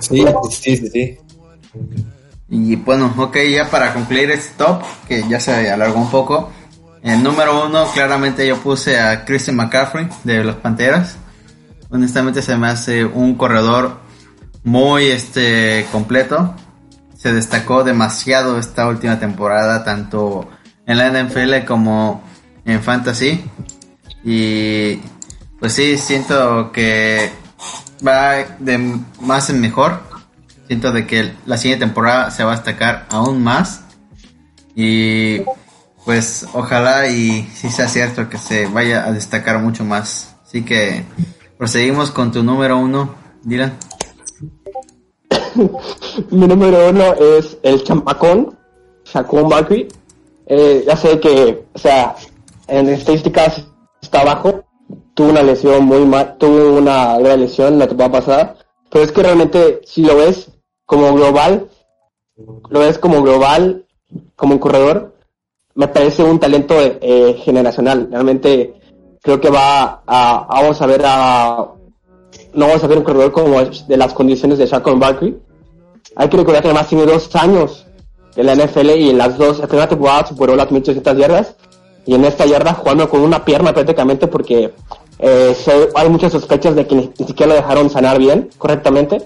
[0.00, 1.18] Sí, sí, sí, sí.
[2.48, 6.50] Y bueno, ok, ya para concluir este top, que ya se alargó un poco.
[7.02, 11.16] El número uno, claramente yo puse a Christian McCaffrey de los Panteras.
[11.90, 13.98] Honestamente se me hace un corredor
[14.62, 16.54] muy este completo.
[17.16, 20.48] Se destacó demasiado esta última temporada, tanto
[20.86, 22.22] en la NFL como
[22.64, 23.44] en Fantasy.
[24.24, 24.96] Y
[25.60, 27.30] pues sí, siento que
[28.06, 30.02] va de más en mejor
[30.66, 33.82] siento de que la siguiente temporada se va a destacar aún más
[34.74, 35.40] y
[36.04, 40.34] pues ojalá y si sea cierto que se vaya a destacar mucho más.
[40.44, 41.04] Así que
[41.56, 43.74] proseguimos con tu número uno, Dylan.
[46.30, 48.56] Mi número uno es el champacón,
[49.04, 49.88] Chacón Barkley.
[50.46, 52.16] Eh, ya sé que, o sea,
[52.68, 53.66] en estadísticas
[54.02, 54.64] está abajo.
[55.14, 58.56] Tuvo una lesión muy mal, tuvo una lesión la temporada pasada.
[58.90, 60.50] Pero es que realmente, si lo ves,
[60.86, 61.68] como global,
[62.68, 63.86] lo ves como global,
[64.36, 65.14] como un corredor,
[65.74, 68.08] me parece un talento eh, generacional.
[68.10, 68.74] Realmente
[69.22, 71.66] creo que va a, vamos a ver a,
[72.54, 75.38] no vamos a ver un corredor como de las condiciones de Shaquille Barkley.
[76.16, 77.86] Hay que recordar que además tiene dos años
[78.36, 81.54] en la NFL y en las dos, la primera temporada superó las 1800 yardas
[82.06, 84.72] y en esta yarda jugando con una pierna prácticamente porque
[85.18, 85.56] eh,
[85.94, 89.22] hay muchas sospechas de que ni siquiera lo dejaron sanar bien, correctamente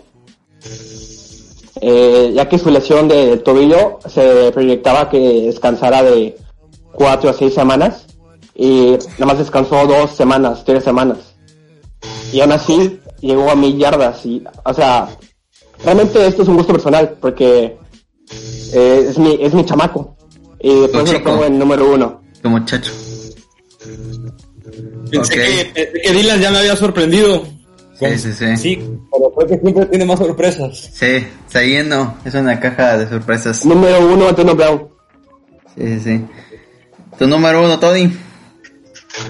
[1.80, 6.36] eh, ya que su lesión de tobillo se proyectaba que descansara de
[6.92, 8.06] cuatro a seis semanas
[8.54, 11.18] y nada más descansó dos semanas, tres semanas.
[12.32, 15.08] Y aún así llegó a mil yardas y, o sea,
[15.84, 17.76] realmente esto es un gusto personal porque
[18.72, 20.16] eh, es mi es mi chamaco
[20.60, 22.20] y por eso lo pongo en número uno.
[22.42, 22.92] Tu muchacho.
[25.10, 27.57] Pensé, que, que Dylan ya me había sorprendido.
[27.98, 28.56] Sí, sí, sí.
[28.56, 28.76] Sí,
[29.10, 30.90] pero creo que siempre tiene más sorpresas.
[30.92, 33.64] Sí, siguiendo, es una caja de sorpresas.
[33.64, 34.88] Número uno, Antonio Brown.
[35.76, 36.24] Sí, sí, sí.
[37.18, 38.12] Tu número uno, Tony.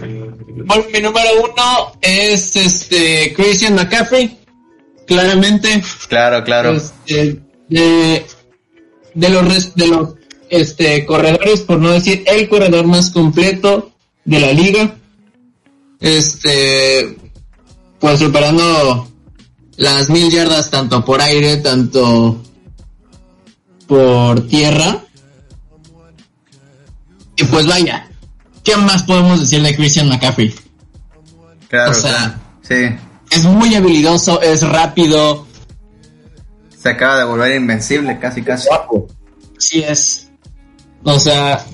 [0.00, 4.38] Bueno, mi número uno es este Christian McCaffrey.
[5.06, 5.82] claramente.
[6.08, 6.72] Claro, claro.
[6.76, 8.26] Este, de,
[9.14, 10.14] de los de los
[10.50, 13.92] este corredores, por no decir el corredor más completo
[14.26, 14.94] de la liga.
[16.00, 17.16] Este,
[18.00, 19.08] pues superando
[19.76, 22.42] las mil yardas tanto por aire, tanto
[23.86, 25.04] por tierra.
[27.36, 28.08] Y pues vaya,
[28.64, 30.54] ¿qué más podemos decir de Christian McCaffrey?
[31.68, 32.88] Claro, o sea, sí.
[33.30, 35.46] Es muy habilidoso, es rápido.
[36.76, 38.68] Se acaba de volver invencible, casi, casi.
[39.58, 40.30] Sí es.
[41.04, 41.64] O sea,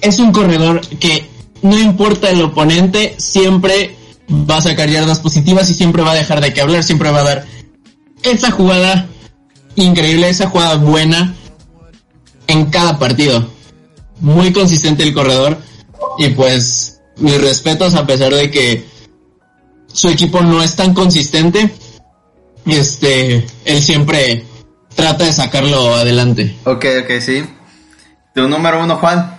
[0.00, 1.28] es un corredor que
[1.62, 3.96] no importa el oponente, siempre
[4.30, 7.20] va a sacar yardas positivas y siempre va a dejar de que hablar, siempre va
[7.20, 7.46] a dar
[8.22, 9.08] esa jugada
[9.76, 11.34] increíble, esa jugada buena
[12.46, 13.48] en cada partido.
[14.20, 15.58] Muy consistente el corredor
[16.18, 18.84] y pues mis respetos a pesar de que
[19.92, 21.72] su equipo no es tan consistente,
[22.66, 24.44] este, él siempre
[24.94, 26.56] trata de sacarlo adelante.
[26.64, 27.44] Ok, ok, sí.
[28.34, 29.38] ¿Tu número uno, Juan?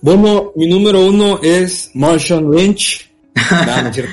[0.00, 3.09] Bueno, mi número uno es Marshall Lynch.
[3.66, 4.12] No, no cierto.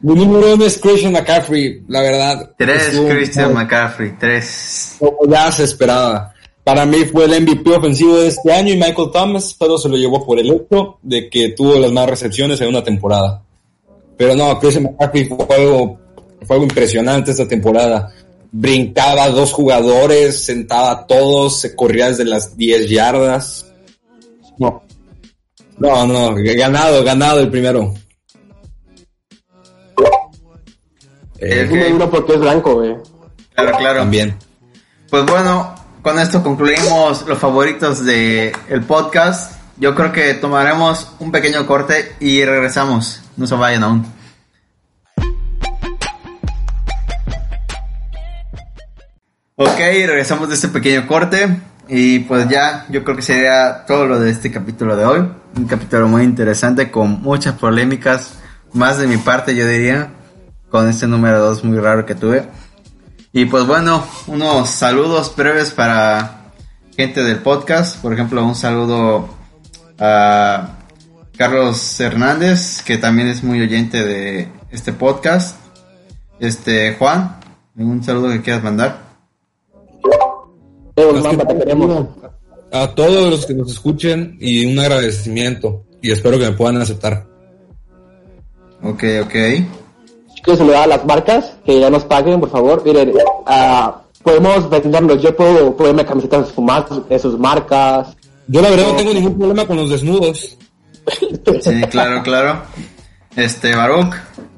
[0.00, 2.54] mi número uno es Christian McCaffrey, la verdad.
[2.56, 4.96] Tres Christian McCaffrey, tres.
[4.98, 6.34] Como ya se esperaba.
[6.64, 9.98] Para mí fue el MVP ofensivo de este año y Michael Thomas, pero se lo
[9.98, 13.42] llevó por el hecho de que tuvo las más recepciones en una temporada.
[14.16, 15.98] Pero no, Christian McCaffrey fue algo,
[16.46, 18.12] fue algo impresionante esta temporada.
[18.50, 23.66] Brincaba dos jugadores, sentaba a todos, se corría desde las 10 yardas.
[24.58, 24.83] No.
[25.78, 27.94] No, no, ganado, ganado el primero.
[31.38, 32.96] Es muy duro porque es blanco, güey.
[33.54, 33.98] Claro, claro.
[34.00, 34.36] También.
[35.10, 39.52] Pues bueno, con esto concluimos los favoritos de el podcast.
[39.76, 43.20] Yo creo que tomaremos un pequeño corte y regresamos.
[43.36, 44.06] No se vayan aún.
[49.56, 51.60] Ok, regresamos de este pequeño corte.
[51.88, 55.28] Y pues ya, yo creo que sería todo lo de este capítulo de hoy.
[55.56, 58.38] Un capítulo muy interesante con muchas polémicas.
[58.72, 60.10] Más de mi parte, yo diría.
[60.70, 62.48] Con este número 2 muy raro que tuve.
[63.32, 66.52] Y pues bueno, unos saludos breves para
[66.96, 68.00] gente del podcast.
[68.00, 69.28] Por ejemplo, un saludo
[69.98, 70.78] a
[71.36, 75.56] Carlos Hernández, que también es muy oyente de este podcast.
[76.40, 77.36] Este, Juan,
[77.76, 79.03] un saludo que quieras mandar.
[82.72, 85.84] A todos los que nos escuchen y un agradecimiento.
[86.02, 87.26] Y espero que me puedan aceptar.
[88.82, 89.34] Ok, ok
[90.44, 92.82] que se le da a las marcas que ya nos paguen, por favor.
[92.84, 93.92] Miren, uh,
[94.22, 95.22] podemos venderlos.
[95.22, 96.48] Yo puedo ponerme camisetas
[97.08, 98.14] de sus marcas.
[98.46, 100.58] Yo la verdad no tengo ningún problema con los desnudos.
[101.60, 102.62] Sí, claro, claro.
[103.36, 104.14] Este, Baruch,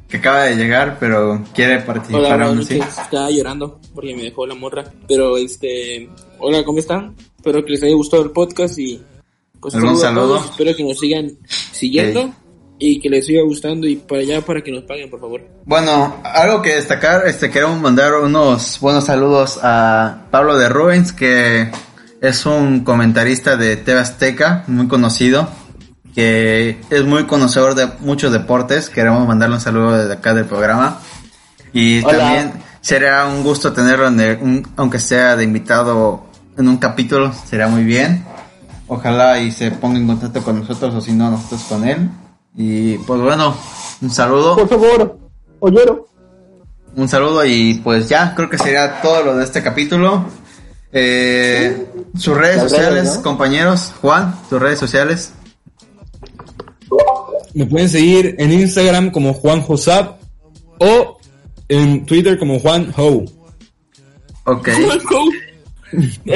[0.08, 2.78] que acaba de llegar, pero quiere participar aún así.
[2.78, 4.84] Estaba llorando porque me dejó la morra.
[5.08, 7.14] Pero, este, hola, ¿cómo están?
[7.36, 9.02] Espero que les haya gustado el podcast y
[9.60, 10.38] pues un saludo.
[10.38, 11.30] Espero que nos sigan
[11.72, 12.32] siguiendo
[12.78, 15.40] y que les siga gustando y para allá para que nos paguen, por favor.
[15.64, 21.70] Bueno, algo que destacar, este queremos mandar unos buenos saludos a Pablo de Rubens, que
[22.20, 25.48] es un comentarista de TV Azteca, muy conocido,
[26.16, 28.88] que es muy conocedor de muchos deportes.
[28.88, 30.98] Queremos mandarle un saludo desde acá del programa.
[31.74, 36.24] Y también sería un gusto tenerlo, en aunque sea de invitado
[36.56, 38.24] en un capítulo, sería muy bien.
[38.88, 42.08] Ojalá y se ponga en contacto con nosotros o si no, nosotros con él.
[42.56, 43.54] Y pues bueno,
[44.00, 44.56] un saludo.
[44.56, 45.18] Por favor,
[45.60, 46.08] oyero.
[46.96, 50.24] Un saludo y pues ya, creo que sería todo lo de este capítulo.
[50.92, 53.92] Eh, sus redes sociales, compañeros.
[54.00, 55.32] Juan, sus redes sociales.
[57.56, 60.20] Me pueden seguir en Instagram como Juan Josap
[60.78, 61.16] o
[61.70, 63.24] en Twitter como Juan Ho.
[64.44, 64.68] Ok.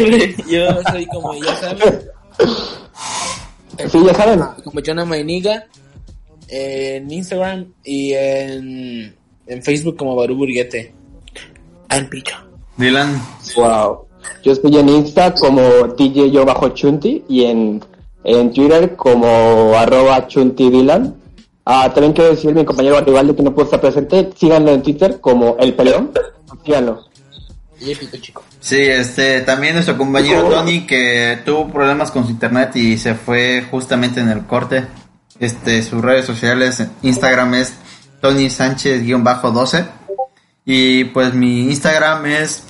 [0.48, 2.00] Yo soy como ya saben.
[3.90, 4.40] Sí, ya saben.
[4.64, 5.66] Como Jonah Mainiga
[6.48, 9.14] en Instagram y en,
[9.46, 10.94] en Facebook como Baru Burguete.
[11.90, 12.36] Al picho.
[12.78, 13.20] Dylan.
[13.56, 14.06] Wow.
[14.42, 15.60] Yo estoy en Insta como
[15.98, 17.84] DJ yo bajo Chunti y en,
[18.24, 21.16] en Twitter como arroba Chunti Dylan.
[21.64, 25.20] Ah, también quiero decir mi compañero Arribaldo que no puede estar presente, síganlo en Twitter
[25.20, 26.10] como El Peleón.
[26.64, 27.04] Síganlo.
[28.20, 28.42] chico.
[28.60, 33.66] Sí, este, también nuestro compañero Tony que tuvo problemas con su internet y se fue
[33.70, 34.86] justamente en el corte.
[35.38, 37.74] Este, sus redes sociales, Instagram es
[38.20, 39.86] Tony Sánchez-12.
[40.66, 42.64] Y pues mi Instagram es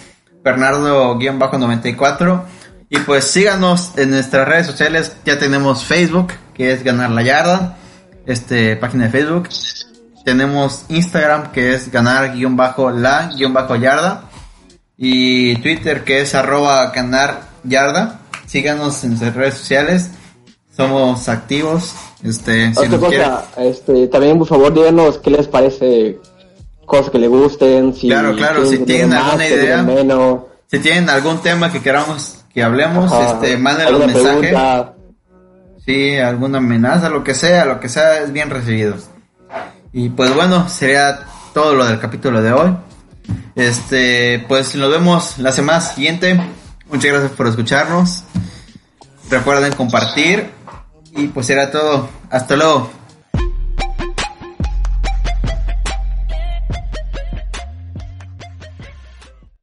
[0.44, 2.44] Bernardo-94.
[2.90, 5.16] Y pues síganos en nuestras redes sociales.
[5.24, 7.78] Ya tenemos Facebook, que es Ganar la Yarda.
[8.26, 9.48] Este, página de Facebook.
[10.24, 13.30] tenemos Instagram que es ganar-la-yarda
[14.96, 18.20] y Twitter que es arroba ganar yarda.
[18.46, 20.10] Síganos en sus redes sociales.
[20.76, 21.94] Somos activos.
[22.22, 26.18] Este, si cosa, este, también por favor díganos qué les parece,
[26.84, 27.94] cosas que les gusten.
[27.94, 29.84] Si claro, claro, si tienen alguna idea,
[30.70, 34.54] si tienen algún tema que queramos que hablemos, este, mándenle un mensaje.
[35.86, 38.96] Sí, alguna amenaza, lo que sea, lo que sea es bien recibido.
[39.94, 41.20] Y pues bueno, sería
[41.54, 42.76] todo lo del capítulo de hoy.
[43.56, 46.38] Este, pues nos vemos la semana siguiente.
[46.90, 48.24] Muchas gracias por escucharnos.
[49.30, 50.50] Recuerden compartir.
[51.12, 52.10] Y pues era todo.
[52.28, 52.90] Hasta luego.